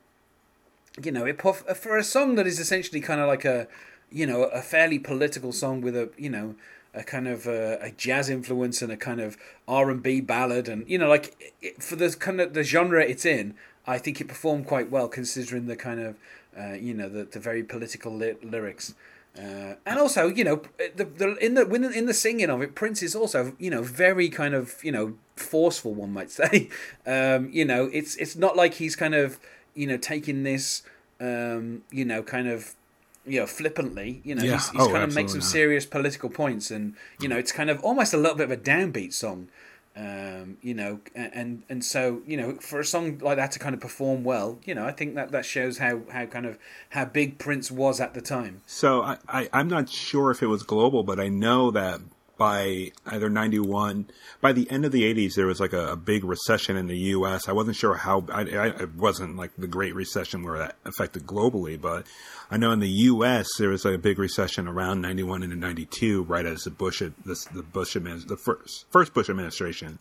you 1.02 1.12
know, 1.12 1.26
it 1.26 1.38
puff, 1.38 1.60
for 1.78 1.98
a 1.98 2.04
song 2.04 2.36
that 2.36 2.48
is 2.48 2.60
essentially 2.60 3.00
kind 3.00 3.22
of 3.22 3.28
like 3.28 3.46
a, 3.46 3.68
you 4.12 4.26
know, 4.26 4.44
a 4.44 4.62
fairly 4.62 5.00
political 5.00 5.52
song 5.52 5.82
with 5.82 5.96
a, 5.96 6.10
you 6.18 6.30
know, 6.30 6.56
a 6.94 7.04
kind 7.04 7.28
of 7.28 7.48
uh, 7.48 7.78
a 7.80 7.92
jazz 7.92 8.30
influence 8.30 8.82
and 8.82 8.92
a 8.92 8.98
kind 8.98 9.22
of 9.22 9.38
R 9.68 9.90
and 9.90 10.04
B 10.04 10.22
ballad, 10.22 10.68
and 10.68 10.88
you 10.88 10.98
know, 10.98 11.08
like 11.08 11.54
for 11.80 11.96
the 11.96 12.10
kind 12.20 12.42
of 12.42 12.54
the 12.54 12.64
genre 12.64 13.04
it's 13.04 13.26
in, 13.26 13.56
I 13.88 13.98
think 13.98 14.20
it 14.22 14.28
performed 14.28 14.68
quite 14.68 14.92
well 14.92 15.08
considering 15.08 15.68
the 15.68 15.76
kind 15.76 16.00
of, 16.00 16.16
uh, 16.58 16.74
you 16.74 16.94
know, 16.94 17.10
the 17.10 17.24
the 17.24 17.40
very 17.40 17.64
political 17.64 18.16
ly- 18.16 18.36
lyrics. 18.44 18.94
Uh, 19.38 19.76
and 19.86 19.98
also, 19.98 20.28
you 20.28 20.44
know, 20.44 20.62
the, 20.98 21.06
the 21.06 21.36
in 21.38 21.54
the 21.54 21.66
when 21.66 21.86
in 21.86 22.06
the 22.06 22.14
singing 22.14 22.50
of 22.50 22.62
it, 22.62 22.76
Prince 22.76 23.02
is 23.02 23.16
also, 23.16 23.54
you 23.58 23.70
know, 23.70 23.82
very 23.82 24.28
kind 24.28 24.54
of, 24.54 24.84
you 24.84 24.92
know, 24.92 25.14
forceful. 25.38 25.94
One 25.94 26.12
might 26.12 26.30
say, 26.30 26.68
um, 27.08 27.50
you 27.54 27.64
know, 27.64 27.90
it's 27.94 28.18
it's 28.18 28.36
not 28.36 28.58
like 28.58 28.74
he's 28.74 28.98
kind 28.98 29.16
of, 29.16 29.40
you 29.74 29.88
know, 29.88 29.96
taking 29.96 30.44
this, 30.44 30.84
um, 31.22 31.84
you 31.92 32.04
know, 32.04 32.22
kind 32.22 32.50
of, 32.50 32.76
you 33.26 33.40
know, 33.40 33.46
flippantly. 33.48 34.22
You 34.24 34.36
know, 34.36 34.44
Yeah. 34.44 34.54
he's, 34.54 34.70
he's 34.70 34.82
Oh, 34.82 34.92
kind 34.92 35.04
of 35.04 35.14
makes 35.14 35.32
some 35.34 35.42
serious 35.42 35.86
political 35.86 36.30
points, 36.30 36.72
and 36.72 36.96
you 37.20 37.28
know, 37.28 37.38
it's 37.38 37.52
kind 37.52 37.70
of 37.70 37.80
almost 37.84 38.14
a 38.14 38.18
little 38.18 38.36
bit 38.38 38.46
of 38.46 38.52
a 38.52 38.58
downbeat 38.58 39.14
song. 39.14 39.48
Um, 39.94 40.58
you 40.62 40.74
know, 40.74 41.02
and 41.14 41.64
and 41.68 41.84
so 41.84 42.22
you 42.26 42.38
know, 42.38 42.56
for 42.56 42.80
a 42.80 42.86
song 42.86 43.18
like 43.22 43.36
that 43.36 43.52
to 43.52 43.60
kind 43.60 43.76
of 43.76 43.82
perform 43.82 44.24
well, 44.24 44.58
you 44.64 44.74
know, 44.74 44.86
I 44.86 44.94
think 44.94 45.16
that 45.16 45.32
that 45.32 45.44
shows 45.46 45.80
how 45.80 46.04
how 46.12 46.26
kind 46.28 46.46
of 46.46 46.58
how 46.92 47.04
big 47.04 47.38
Prince 47.40 47.70
was 47.70 48.00
at 48.00 48.14
the 48.14 48.22
time. 48.22 48.62
So 48.66 49.02
I, 49.02 49.18
I, 49.28 49.50
I'm 49.52 49.68
not 49.68 49.90
sure 49.90 50.32
if 50.32 50.42
it 50.42 50.48
was 50.48 50.64
global, 50.64 51.04
but 51.04 51.20
I 51.20 51.28
know 51.28 51.72
that 51.72 52.00
by 52.42 52.92
either 53.06 53.30
91, 53.30 54.08
by 54.42 54.52
the 54.52 54.68
end 54.72 54.84
of 54.84 54.92
the 54.92 55.04
80s, 55.04 55.36
there 55.36 55.46
was 55.46 55.60
like 55.60 55.74
a, 55.74 55.92
a 55.92 55.96
big 55.96 56.24
recession 56.24 56.76
in 56.76 56.88
the 56.88 56.98
U.S. 57.14 57.48
I 57.48 57.52
wasn't 57.52 57.76
sure 57.76 57.94
how, 57.94 58.26
I, 58.34 58.42
I, 58.42 58.68
it 58.70 58.96
wasn't 58.96 59.36
like 59.38 59.52
the 59.60 59.68
Great 59.68 59.94
Recession 59.94 60.42
where 60.42 60.58
that 60.58 60.76
affected 60.84 61.28
globally, 61.28 61.80
but 61.80 62.08
I 62.50 62.58
know 62.58 62.72
in 62.72 62.80
the 62.80 62.90
U.S. 62.90 63.48
there 63.60 63.70
was 63.70 63.86
like 63.86 63.94
a 63.94 64.00
big 64.00 64.18
recession 64.18 64.68
around 64.68 65.02
91 65.02 65.44
and 65.44 65.56
92, 65.62 66.24
right 66.24 66.44
as 66.48 66.62
the 66.64 66.72
Bush, 66.72 67.02
the, 67.02 67.46
the 67.54 67.62
Bush 67.62 67.96
admin, 67.96 68.28
the 68.28 68.38
first, 68.38 68.86
first 68.90 69.14
Bush 69.14 69.30
administration 69.30 70.00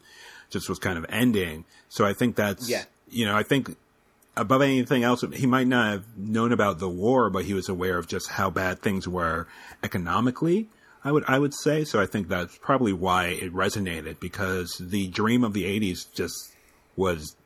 just 0.49 0.67
was 0.71 0.79
kind 0.79 0.97
of 0.97 1.05
ending. 1.11 1.67
So 1.91 2.07
I 2.07 2.15
think 2.15 2.37
that's, 2.37 2.71
Yeah. 2.71 2.85
you 3.11 3.27
know, 3.27 3.37
I 3.37 3.43
think 3.43 3.77
above 4.35 4.63
anything 4.63 5.03
else, 5.03 5.23
he 5.35 5.47
might 5.47 5.67
not 5.67 5.93
have 5.93 6.05
known 6.17 6.53
about 6.53 6.79
the 6.79 6.89
war, 6.89 7.29
but 7.29 7.45
he 7.45 7.53
was 7.53 7.69
aware 7.69 7.99
of 7.99 8.07
just 8.09 8.31
how 8.31 8.49
bad 8.49 8.81
things 8.81 9.07
were 9.07 9.47
economically. 9.85 10.71
I 11.05 11.13
would 11.13 11.25
I 11.27 11.39
would 11.39 11.55
say 11.55 11.85
so. 11.85 12.01
I 12.01 12.07
think 12.07 12.29
that's 12.29 12.57
probably 12.59 12.93
why 12.93 13.29
it 13.29 13.55
resonated 13.55 14.21
because 14.21 14.77
the 14.81 15.09
dream 15.09 15.45
of 15.45 15.55
the 15.55 15.65
'80s 15.65 16.13
just 16.13 16.53
was 16.97 17.37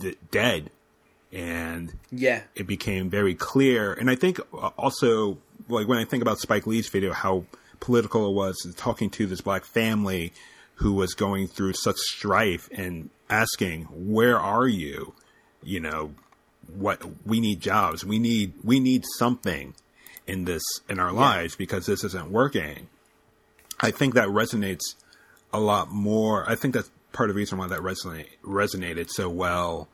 d- 0.00 0.16
dead, 0.30 0.70
and 1.32 1.94
Yeah, 2.10 2.42
it 2.54 2.66
became 2.66 3.08
very 3.08 3.34
clear. 3.34 3.92
And 3.92 4.10
I 4.10 4.16
think 4.16 4.38
uh, 4.52 4.70
also, 4.76 5.38
like 5.68 5.88
when 5.88 5.98
I 5.98 6.04
think 6.04 6.22
about 6.22 6.40
Spike 6.40 6.66
Lee's 6.66 6.88
video, 6.88 7.12
how 7.12 7.44
political 7.80 8.28
it 8.28 8.34
was, 8.34 8.74
talking 8.76 9.08
to 9.10 9.26
this 9.26 9.40
black 9.40 9.64
family 9.64 10.32
who 10.76 10.92
was 10.92 11.14
going 11.14 11.46
through 11.46 11.72
such 11.72 11.96
strife 11.96 12.68
and 12.72 13.08
asking, 13.30 13.84
"Where 13.84 14.38
are 14.38 14.68
you?" 14.68 15.14
You 15.62 15.80
know, 15.80 16.12
what 16.74 17.02
we 17.24 17.40
need 17.40 17.60
jobs, 17.60 18.04
we 18.04 18.18
need 18.18 18.52
we 18.62 18.78
need 18.78 19.04
something 19.16 19.74
in 20.26 20.44
this 20.44 20.62
in 20.88 20.98
our 20.98 21.12
lives 21.12 21.56
because 21.56 21.86
this 21.86 22.04
isn't 22.04 22.30
working. 22.30 22.88
I 23.80 23.90
think 23.90 24.14
that 24.14 24.28
resonates 24.28 24.94
a 25.52 25.60
lot 25.60 25.90
more. 25.90 26.48
I 26.48 26.54
think 26.54 26.74
that's 26.74 26.90
part 27.12 27.28
of 27.30 27.34
the 27.34 27.40
reason 27.40 27.58
why 27.58 27.66
that 27.68 27.80
resonate, 27.80 28.28
resonated 28.44 29.10
so 29.10 29.28
well, 29.28 29.88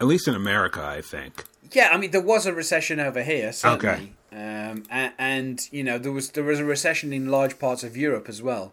at 0.00 0.06
least 0.06 0.26
in 0.26 0.34
America. 0.34 0.82
I 0.82 1.00
think. 1.00 1.44
yeah. 1.72 1.90
I 1.92 1.98
mean, 1.98 2.10
there 2.10 2.20
was 2.20 2.46
a 2.46 2.52
recession 2.52 3.00
over 3.00 3.22
here, 3.22 3.52
certainly, 3.52 4.14
um, 4.32 4.84
and, 4.90 5.12
and 5.18 5.60
you 5.70 5.84
know 5.84 5.98
there 5.98 6.12
was 6.12 6.30
there 6.30 6.44
was 6.44 6.58
a 6.60 6.64
recession 6.64 7.12
in 7.12 7.28
large 7.28 7.58
parts 7.58 7.84
of 7.84 7.96
Europe 7.96 8.28
as 8.28 8.42
well. 8.42 8.72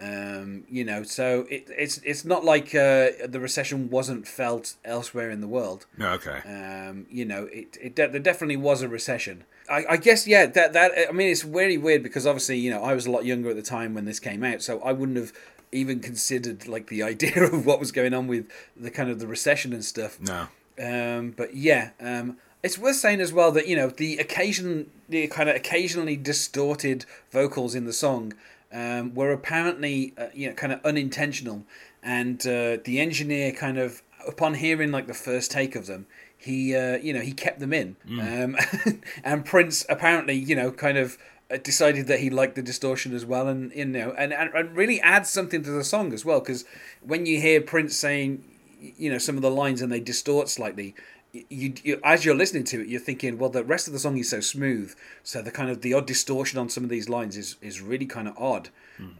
Um, 0.00 0.62
you 0.70 0.84
know, 0.84 1.02
so 1.02 1.46
it, 1.50 1.68
it's 1.76 1.98
it's 1.98 2.24
not 2.24 2.44
like 2.44 2.74
uh, 2.74 3.10
the 3.26 3.40
recession 3.40 3.90
wasn't 3.90 4.28
felt 4.28 4.74
elsewhere 4.84 5.30
in 5.30 5.40
the 5.40 5.48
world. 5.48 5.86
Okay. 6.00 6.40
Um, 6.46 7.06
you 7.10 7.24
know, 7.24 7.44
it, 7.46 7.76
it 7.80 7.94
de- 7.96 8.08
there 8.08 8.20
definitely 8.20 8.56
was 8.56 8.82
a 8.82 8.88
recession. 8.88 9.44
I, 9.68 9.84
I 9.90 9.96
guess 9.96 10.26
yeah, 10.26 10.46
that 10.46 10.72
that 10.72 10.92
I 11.08 11.12
mean 11.12 11.28
it's 11.28 11.42
very 11.42 11.76
weird 11.76 12.02
because 12.02 12.26
obviously 12.26 12.58
you 12.58 12.70
know 12.70 12.82
I 12.82 12.94
was 12.94 13.06
a 13.06 13.10
lot 13.10 13.24
younger 13.24 13.50
at 13.50 13.56
the 13.56 13.62
time 13.62 13.94
when 13.94 14.04
this 14.04 14.20
came 14.20 14.42
out, 14.42 14.62
so 14.62 14.80
I 14.80 14.92
wouldn't 14.92 15.18
have 15.18 15.32
even 15.72 16.00
considered 16.00 16.66
like 16.66 16.88
the 16.88 17.02
idea 17.12 17.42
of 17.42 17.66
what 17.66 17.80
was 17.80 17.92
going 17.92 18.14
on 18.14 18.26
with 18.26 18.46
the 18.76 18.90
kind 18.90 19.10
of 19.10 19.18
the 19.18 19.26
recession 19.26 19.72
and 19.72 19.84
stuff. 19.84 20.20
no. 20.20 20.48
Um, 20.80 21.34
but 21.36 21.56
yeah, 21.56 21.90
um, 22.00 22.36
it's 22.62 22.78
worth 22.78 22.96
saying 22.96 23.20
as 23.20 23.32
well 23.32 23.50
that 23.52 23.66
you 23.66 23.76
know 23.76 23.88
the 23.88 24.18
occasion, 24.18 24.90
the 25.08 25.26
kind 25.26 25.48
of 25.48 25.56
occasionally 25.56 26.16
distorted 26.16 27.04
vocals 27.30 27.74
in 27.74 27.84
the 27.84 27.92
song 27.92 28.32
um, 28.72 29.14
were 29.14 29.32
apparently 29.32 30.14
uh, 30.16 30.28
you 30.32 30.48
know 30.48 30.54
kind 30.54 30.72
of 30.72 30.84
unintentional, 30.84 31.64
and 32.02 32.40
uh, 32.46 32.78
the 32.84 33.00
engineer 33.00 33.52
kind 33.52 33.78
of 33.78 34.02
upon 34.26 34.54
hearing 34.54 34.92
like 34.92 35.06
the 35.06 35.14
first 35.14 35.50
take 35.50 35.74
of 35.74 35.86
them, 35.86 36.06
he 36.38 36.74
uh, 36.74 36.96
you 36.98 37.12
know 37.12 37.20
he 37.20 37.32
kept 37.32 37.60
them 37.60 37.72
in, 37.72 37.96
um, 38.20 38.56
and 39.24 39.44
Prince 39.44 39.84
apparently 39.88 40.34
you 40.34 40.56
know 40.56 40.70
kind 40.72 40.98
of. 40.98 41.18
uh, 41.50 41.56
Decided 41.56 42.08
that 42.08 42.20
he 42.20 42.28
liked 42.28 42.56
the 42.56 42.62
distortion 42.62 43.14
as 43.14 43.24
well, 43.24 43.48
and 43.48 43.72
you 43.74 43.86
know, 43.86 44.12
and, 44.18 44.34
and, 44.34 44.50
and 44.54 44.76
really 44.76 45.00
adds 45.00 45.30
something 45.30 45.62
to 45.62 45.70
the 45.70 45.82
song 45.82 46.12
as 46.12 46.22
well. 46.22 46.40
Because 46.40 46.66
when 47.00 47.24
you 47.24 47.40
hear 47.40 47.62
Prince 47.62 47.96
saying, 47.96 48.44
you 48.80 49.10
know 49.10 49.18
some 49.18 49.36
of 49.36 49.42
the 49.42 49.50
lines 49.50 49.82
and 49.82 49.90
they 49.90 50.00
distort 50.00 50.48
slightly 50.48 50.94
you, 51.32 51.74
you 51.82 52.00
as 52.04 52.24
you're 52.24 52.34
listening 52.34 52.64
to 52.64 52.80
it 52.80 52.88
you're 52.88 53.00
thinking 53.00 53.38
well 53.38 53.50
the 53.50 53.64
rest 53.64 53.86
of 53.86 53.92
the 53.92 53.98
song 53.98 54.16
is 54.16 54.30
so 54.30 54.40
smooth 54.40 54.94
so 55.22 55.42
the 55.42 55.50
kind 55.50 55.70
of 55.70 55.82
the 55.82 55.92
odd 55.92 56.06
distortion 56.06 56.58
on 56.58 56.68
some 56.68 56.84
of 56.84 56.90
these 56.90 57.08
lines 57.08 57.36
is 57.36 57.56
is 57.60 57.80
really 57.80 58.06
kind 58.06 58.28
of 58.28 58.34
odd 58.38 58.70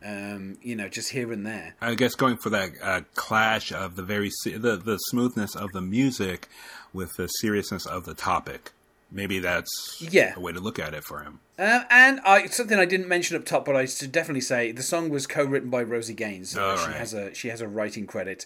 um 0.04 0.58
you 0.62 0.74
know 0.74 0.88
just 0.88 1.10
here 1.10 1.32
and 1.32 1.46
there 1.46 1.74
I 1.80 1.94
guess 1.94 2.14
going 2.14 2.36
for 2.36 2.50
that 2.50 2.70
uh, 2.82 3.00
clash 3.14 3.70
of 3.72 3.94
the 3.96 4.02
very 4.02 4.30
the 4.44 4.80
the 4.82 4.96
smoothness 4.96 5.54
of 5.54 5.72
the 5.72 5.82
music 5.82 6.48
with 6.92 7.16
the 7.16 7.26
seriousness 7.28 7.86
of 7.86 8.04
the 8.04 8.14
topic. 8.14 8.72
Maybe 9.10 9.38
that's 9.38 9.96
Yeah. 10.00 10.34
a 10.36 10.40
way 10.40 10.52
to 10.52 10.60
look 10.60 10.78
at 10.78 10.92
it 10.94 11.02
for 11.04 11.20
him. 11.22 11.40
um, 11.58 11.84
and 11.90 12.20
I 12.26 12.46
something 12.46 12.78
I 12.78 12.84
didn't 12.84 13.08
mention 13.08 13.36
up 13.36 13.44
top, 13.46 13.64
but 13.64 13.74
I 13.74 13.86
should 13.86 14.12
definitely 14.12 14.42
say 14.42 14.70
the 14.72 14.82
song 14.82 15.08
was 15.08 15.26
co-written 15.26 15.70
by 15.70 15.82
Rosie 15.82 16.14
Gaines. 16.14 16.56
All 16.56 16.76
she 16.76 16.86
right. 16.88 16.96
has 16.96 17.14
a 17.14 17.32
she 17.34 17.48
has 17.48 17.60
a 17.60 17.68
writing 17.68 18.06
credit. 18.06 18.44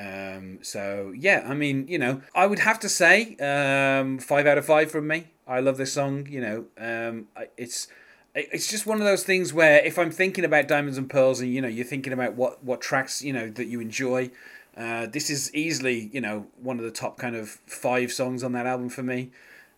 Um, 0.00 0.60
so 0.62 1.12
yeah, 1.16 1.44
I 1.48 1.54
mean, 1.54 1.86
you 1.88 1.98
know, 1.98 2.22
I 2.34 2.46
would 2.46 2.60
have 2.60 2.78
to 2.80 2.88
say 2.88 3.36
um, 3.36 4.18
five 4.18 4.46
out 4.46 4.56
of 4.58 4.64
five 4.64 4.90
from 4.90 5.06
me. 5.08 5.28
I 5.46 5.60
love 5.60 5.76
this 5.76 5.92
song. 5.92 6.26
You 6.30 6.40
know, 6.40 6.64
um, 6.78 7.26
it's 7.56 7.88
it's 8.34 8.68
just 8.70 8.86
one 8.86 8.98
of 8.98 9.04
those 9.04 9.24
things 9.24 9.52
where 9.52 9.84
if 9.84 9.98
I'm 9.98 10.10
thinking 10.10 10.44
about 10.44 10.68
Diamonds 10.68 10.98
and 10.98 11.10
Pearls, 11.10 11.40
and 11.40 11.52
you 11.52 11.60
know, 11.60 11.68
you're 11.68 11.84
thinking 11.84 12.12
about 12.12 12.34
what 12.34 12.62
what 12.64 12.80
tracks 12.80 13.22
you 13.22 13.32
know 13.32 13.50
that 13.50 13.66
you 13.66 13.80
enjoy, 13.80 14.30
uh, 14.78 15.06
this 15.06 15.28
is 15.30 15.52
easily 15.54 16.08
you 16.12 16.20
know 16.20 16.46
one 16.62 16.78
of 16.78 16.84
the 16.84 16.90
top 16.90 17.18
kind 17.18 17.34
of 17.36 17.48
five 17.66 18.12
songs 18.12 18.42
on 18.44 18.52
that 18.52 18.66
album 18.66 18.88
for 18.88 19.02
me. 19.02 19.30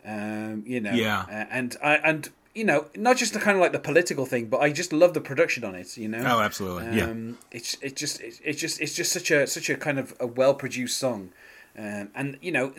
Um, 0.05 0.63
you 0.67 0.81
know, 0.81 0.95
Yeah. 0.95 1.27
uh, 1.29 1.45
and 1.51 1.77
I 1.83 1.97
and 1.97 2.29
you 2.55 2.65
know, 2.65 2.87
not 2.97 3.17
just 3.17 3.33
the 3.33 3.39
kind 3.39 3.57
of 3.57 3.61
like 3.61 3.73
the 3.73 3.79
political 3.79 4.27
thing, 4.27 4.47
but 4.47 4.61
I 4.61 4.73
just 4.73 4.93
love 4.93 5.15
the 5.15 5.21
production 5.21 5.63
on 5.65 5.75
it. 5.75 5.97
You 5.97 6.09
know, 6.09 6.25
Oh, 6.27 6.41
absolutely. 6.41 6.97
Yeah. 6.99 7.05
um, 7.11 7.39
it's 7.53 7.77
it 7.81 7.97
just 7.97 8.21
it's 8.21 8.61
just 8.61 8.81
it's 8.81 8.95
just 8.95 9.13
such 9.13 9.31
a 9.31 9.47
such 9.47 9.71
a 9.71 9.77
kind 9.77 9.99
of 9.99 10.15
a 10.19 10.27
well 10.27 10.55
produced 10.55 10.97
song, 10.99 11.31
um, 11.79 12.11
and 12.15 12.39
you 12.41 12.51
know 12.53 12.73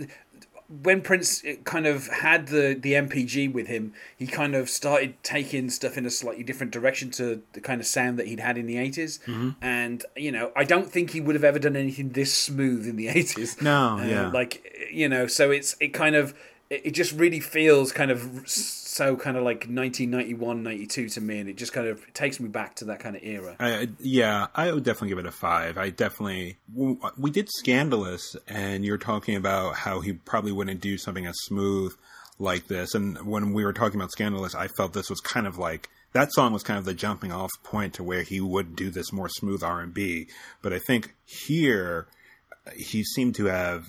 when 0.84 1.02
Prince 1.02 1.44
uh, 1.44 1.56
kind 1.64 1.86
of 1.86 2.08
had 2.08 2.48
the 2.48 2.78
the 2.80 2.94
NPG 2.94 3.52
with 3.52 3.68
him, 3.68 3.94
he 4.16 4.26
kind 4.26 4.56
of 4.56 4.70
started 4.70 5.22
taking 5.24 5.70
stuff 5.70 5.98
in 5.98 6.06
a 6.06 6.10
slightly 6.10 6.44
different 6.44 6.72
direction 6.72 7.12
to 7.12 7.42
the 7.54 7.62
kind 7.62 7.82
of 7.82 7.88
sound 7.88 8.18
that 8.20 8.28
he'd 8.28 8.40
had 8.40 8.58
in 8.58 8.68
the 8.68 8.76
80s 8.76 9.02
Mm-hmm. 9.02 9.50
And 9.62 10.06
you 10.16 10.32
know, 10.32 10.52
I 10.56 10.64
don't 10.64 10.90
think 10.90 11.12
he 11.12 11.22
would 11.22 11.36
have 11.36 11.44
ever 11.44 11.60
done 11.60 11.76
anything 11.76 12.10
this 12.10 12.34
smooth 12.34 12.88
in 12.88 12.96
the 12.96 13.08
eighties. 13.08 13.62
No, 13.62 14.02
yeah. 14.06 14.30
like 14.30 14.90
you 14.92 15.08
know, 15.08 15.28
so 15.28 15.52
it's 15.52 15.76
it 15.80 15.90
kind 15.90 16.16
of 16.16 16.34
it, 16.70 16.88
it 16.88 16.92
just 16.92 17.12
really 17.14 17.40
feels 17.40 17.92
kind 17.92 18.12
of 18.12 18.48
so 18.96 19.16
kind 19.16 19.38
of 19.38 19.44
like 19.44 19.68
1991 19.68 20.64
92 20.64 21.10
to 21.10 21.22
me 21.22 21.40
and 21.40 21.50
it 21.50 21.56
just 21.56 21.74
kind 21.74 21.88
of 21.88 22.02
takes 22.14 22.40
me 22.40 22.48
back 22.50 22.76
to 22.76 22.86
that 22.86 23.00
kind 23.00 23.16
of 23.16 23.24
era 23.24 23.56
I, 23.60 23.90
yeah, 24.00 24.48
I 24.56 24.72
would 24.72 24.84
definitely 24.84 25.10
give 25.10 25.20
it 25.20 25.26
a 25.26 25.32
five. 25.32 25.78
I 25.78 25.90
definitely 25.90 26.58
we 26.74 27.32
did 27.32 27.50
Scandalous, 27.50 28.36
and 28.48 28.84
you're 28.84 28.98
talking 28.98 29.36
about 29.36 29.76
how 29.76 30.02
he 30.02 30.14
probably 30.14 30.52
wouldn't 30.52 30.82
do 30.82 30.98
something 30.98 31.26
as 31.26 31.36
smooth 31.44 31.94
like 32.40 32.68
this. 32.68 32.96
And 32.96 33.26
when 33.26 33.54
we 33.54 33.64
were 33.64 33.74
talking 33.74 34.00
about 34.00 34.12
Scandalous, 34.12 34.56
I 34.56 34.68
felt 34.68 34.94
this 34.94 35.10
was 35.10 35.22
kind 35.22 35.46
of 35.46 35.58
like 35.58 35.90
that 36.14 36.34
song 36.34 36.54
was 36.54 36.64
kind 36.64 36.80
of 36.80 36.86
the 36.86 36.94
jumping 36.94 37.32
off 37.32 37.52
point 37.64 37.94
to 37.96 38.04
where 38.04 38.24
he 38.24 38.42
would 38.42 38.76
do 38.76 38.90
this 38.90 39.14
more 39.14 39.30
smooth 39.30 39.64
R 39.64 39.80
and 39.80 39.94
B. 39.94 40.28
But 40.62 40.74
I 40.74 40.80
think 40.80 41.14
here 41.26 42.08
he 42.76 43.04
seemed 43.04 43.36
to 43.36 43.46
have 43.46 43.88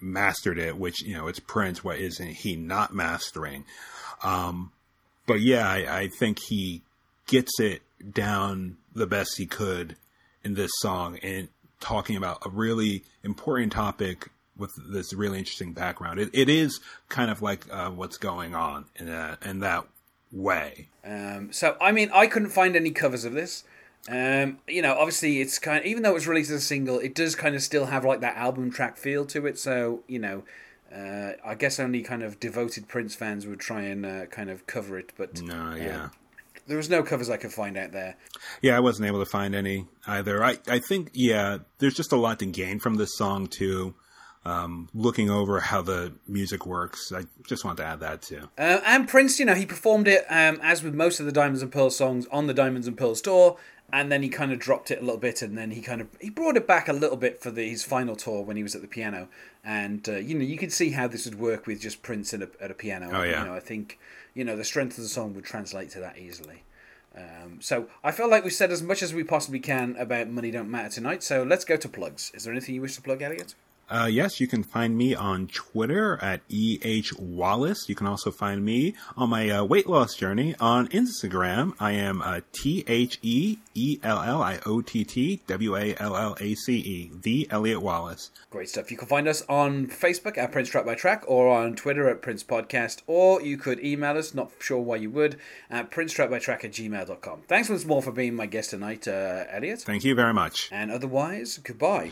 Mastered 0.00 0.58
it, 0.58 0.76
which 0.76 1.02
you 1.02 1.14
know 1.14 1.28
it's 1.28 1.40
Prince. 1.40 1.82
What 1.84 1.98
isn't 1.98 2.28
he 2.28 2.56
not 2.56 2.94
mastering? 2.94 3.64
Um, 4.22 4.72
but 5.26 5.40
yeah, 5.40 5.68
I, 5.68 6.00
I 6.00 6.08
think 6.08 6.38
he 6.48 6.82
gets 7.26 7.60
it 7.60 7.82
down 8.12 8.76
the 8.94 9.06
best 9.06 9.38
he 9.38 9.46
could 9.46 9.96
in 10.42 10.54
this 10.54 10.70
song 10.80 11.18
and 11.18 11.48
talking 11.80 12.16
about 12.16 12.38
a 12.44 12.50
really 12.50 13.04
important 13.22 13.72
topic 13.72 14.30
with 14.56 14.72
this 14.90 15.14
really 15.14 15.38
interesting 15.38 15.72
background. 15.72 16.20
It, 16.20 16.30
it 16.32 16.48
is 16.48 16.80
kind 17.08 17.30
of 17.30 17.42
like 17.42 17.66
uh, 17.70 17.90
what's 17.90 18.18
going 18.18 18.54
on 18.54 18.86
in 18.96 19.06
that 19.06 19.42
in 19.44 19.60
that 19.60 19.86
way. 20.30 20.88
Um, 21.04 21.52
so 21.52 21.76
I 21.80 21.92
mean, 21.92 22.10
I 22.12 22.26
couldn't 22.26 22.50
find 22.50 22.76
any 22.76 22.90
covers 22.90 23.24
of 23.24 23.32
this. 23.32 23.64
Um, 24.08 24.58
you 24.66 24.82
know, 24.82 24.94
obviously, 24.94 25.40
it's 25.40 25.58
kind. 25.58 25.84
even 25.84 26.02
though 26.02 26.10
it 26.10 26.14
was 26.14 26.26
released 26.26 26.50
as 26.50 26.62
a 26.62 26.64
single, 26.64 26.98
it 26.98 27.14
does 27.14 27.34
kind 27.34 27.54
of 27.54 27.62
still 27.62 27.86
have 27.86 28.04
like 28.04 28.20
that 28.20 28.36
album 28.36 28.70
track 28.70 28.96
feel 28.96 29.26
to 29.26 29.46
it. 29.46 29.58
So 29.58 30.02
you 30.08 30.18
know, 30.18 30.44
uh, 30.94 31.32
I 31.44 31.54
guess 31.54 31.78
only 31.78 32.02
kind 32.02 32.22
of 32.22 32.40
devoted 32.40 32.88
Prince 32.88 33.14
fans 33.14 33.46
would 33.46 33.60
try 33.60 33.82
and 33.82 34.04
uh, 34.04 34.26
kind 34.26 34.50
of 34.50 34.66
cover 34.66 34.98
it. 34.98 35.12
But 35.16 35.40
No, 35.42 35.74
yeah. 35.76 36.08
there 36.66 36.76
was 36.76 36.90
no 36.90 37.02
covers 37.02 37.30
I 37.30 37.36
could 37.36 37.52
find 37.52 37.76
out 37.76 37.92
there. 37.92 38.16
Yeah, 38.60 38.76
I 38.76 38.80
wasn't 38.80 39.06
able 39.06 39.20
to 39.20 39.30
find 39.30 39.54
any 39.54 39.86
either. 40.06 40.42
I, 40.42 40.58
I 40.66 40.80
think, 40.80 41.10
yeah, 41.12 41.58
there's 41.78 41.94
just 41.94 42.12
a 42.12 42.16
lot 42.16 42.40
to 42.40 42.46
gain 42.46 42.80
from 42.80 42.96
this 42.96 43.16
song, 43.16 43.46
too. 43.46 43.94
Um, 44.44 44.88
looking 44.94 45.28
over 45.28 45.60
how 45.60 45.82
the 45.82 46.14
music 46.26 46.64
works, 46.64 47.12
I 47.12 47.24
just 47.46 47.64
want 47.64 47.76
to 47.76 47.84
add 47.84 48.00
that, 48.00 48.22
too. 48.22 48.48
Uh, 48.56 48.80
and 48.86 49.06
Prince, 49.06 49.38
you 49.38 49.44
know, 49.44 49.54
he 49.54 49.66
performed 49.66 50.08
it 50.08 50.24
um, 50.30 50.58
as 50.62 50.82
with 50.82 50.94
most 50.94 51.20
of 51.20 51.26
the 51.26 51.32
Diamonds 51.32 51.60
and 51.60 51.70
Pearls 51.70 51.94
songs 51.96 52.26
on 52.32 52.46
the 52.46 52.54
Diamonds 52.54 52.86
and 52.86 52.96
Pearls 52.96 53.20
tour, 53.20 53.58
and 53.92 54.10
then 54.10 54.22
he 54.22 54.28
kind 54.28 54.52
of 54.52 54.58
dropped 54.58 54.90
it 54.90 54.98
a 54.98 55.04
little 55.04 55.20
bit, 55.20 55.42
and 55.42 55.58
then 55.58 55.72
he 55.72 55.82
kind 55.82 56.00
of 56.00 56.08
he 56.20 56.30
brought 56.30 56.56
it 56.56 56.66
back 56.66 56.88
a 56.88 56.92
little 56.92 57.16
bit 57.16 57.42
for 57.42 57.50
the, 57.50 57.68
his 57.68 57.84
final 57.84 58.16
tour 58.16 58.42
when 58.42 58.56
he 58.56 58.62
was 58.62 58.74
at 58.74 58.80
the 58.80 58.88
piano, 58.88 59.28
and 59.64 60.08
uh, 60.08 60.16
you 60.16 60.34
know 60.34 60.44
you 60.44 60.56
could 60.56 60.72
see 60.72 60.90
how 60.90 61.06
this 61.06 61.26
would 61.26 61.38
work 61.38 61.66
with 61.66 61.80
just 61.80 62.02
Prince 62.02 62.32
at 62.32 62.42
a, 62.42 62.48
at 62.60 62.70
a 62.70 62.74
piano. 62.74 63.10
Oh, 63.12 63.22
yeah. 63.22 63.40
You 63.40 63.46
know, 63.48 63.54
I 63.54 63.60
think 63.60 63.98
you 64.32 64.44
know 64.44 64.56
the 64.56 64.64
strength 64.64 64.96
of 64.96 65.04
the 65.04 65.10
song 65.10 65.34
would 65.34 65.44
translate 65.44 65.90
to 65.90 66.00
that 66.00 66.18
easily. 66.18 66.62
Um, 67.16 67.58
so 67.60 67.88
I 68.04 68.12
feel 68.12 68.30
like 68.30 68.44
we 68.44 68.50
said 68.50 68.70
as 68.70 68.82
much 68.82 69.02
as 69.02 69.12
we 69.12 69.24
possibly 69.24 69.58
can 69.58 69.96
about 69.98 70.28
Money 70.28 70.52
Don't 70.52 70.70
Matter 70.70 70.88
tonight. 70.88 71.22
So 71.22 71.42
let's 71.42 71.64
go 71.64 71.76
to 71.76 71.88
plugs. 71.88 72.30
Is 72.34 72.44
there 72.44 72.52
anything 72.52 72.76
you 72.76 72.80
wish 72.80 72.94
to 72.94 73.02
plug, 73.02 73.20
Elliot? 73.20 73.54
Uh, 73.90 74.08
yes, 74.10 74.40
you 74.40 74.46
can 74.46 74.62
find 74.62 74.96
me 74.96 75.14
on 75.14 75.48
Twitter 75.48 76.18
at 76.22 76.40
EH 76.48 77.12
Wallace. 77.18 77.88
You 77.88 77.94
can 77.94 78.06
also 78.06 78.30
find 78.30 78.64
me 78.64 78.94
on 79.16 79.30
my 79.30 79.50
uh, 79.50 79.64
weight 79.64 79.88
loss 79.88 80.14
journey 80.14 80.54
on 80.60 80.86
Instagram. 80.88 81.74
I 81.80 81.92
am 81.92 82.22
uh, 82.22 82.40
T 82.52 82.84
H 82.86 83.18
E 83.22 83.58
E 83.74 83.98
L 84.02 84.22
L 84.22 84.42
I 84.42 84.60
O 84.64 84.80
T 84.80 85.04
T 85.04 85.40
W 85.46 85.76
A 85.76 85.94
L 85.98 86.16
L 86.16 86.36
A 86.40 86.54
C 86.54 86.76
E, 86.78 87.10
the 87.20 87.48
Elliot 87.50 87.82
Wallace. 87.82 88.30
Great 88.50 88.68
stuff. 88.68 88.90
You 88.90 88.96
can 88.96 89.08
find 89.08 89.26
us 89.26 89.42
on 89.48 89.88
Facebook 89.88 90.38
at 90.38 90.52
Prince 90.52 90.68
Track 90.68 90.86
by 90.86 90.94
Track 90.94 91.24
or 91.26 91.48
on 91.48 91.74
Twitter 91.74 92.08
at 92.08 92.22
Prince 92.22 92.44
Podcast, 92.44 93.02
or 93.06 93.42
you 93.42 93.56
could 93.56 93.82
email 93.84 94.16
us, 94.16 94.34
not 94.34 94.52
sure 94.60 94.78
why 94.78 94.96
you 94.96 95.10
would, 95.10 95.36
at 95.70 95.90
princetrackbytrack 95.90 96.64
at 96.64 96.72
gmail.com. 96.72 97.42
Thanks 97.48 97.68
once 97.68 97.84
more 97.84 98.02
for 98.02 98.12
being 98.12 98.34
my 98.34 98.46
guest 98.46 98.70
tonight, 98.70 99.08
uh, 99.08 99.44
Elliot. 99.50 99.80
Thank 99.80 100.04
you 100.04 100.14
very 100.14 100.34
much. 100.34 100.68
And 100.70 100.90
otherwise, 100.90 101.58
goodbye. 101.58 102.10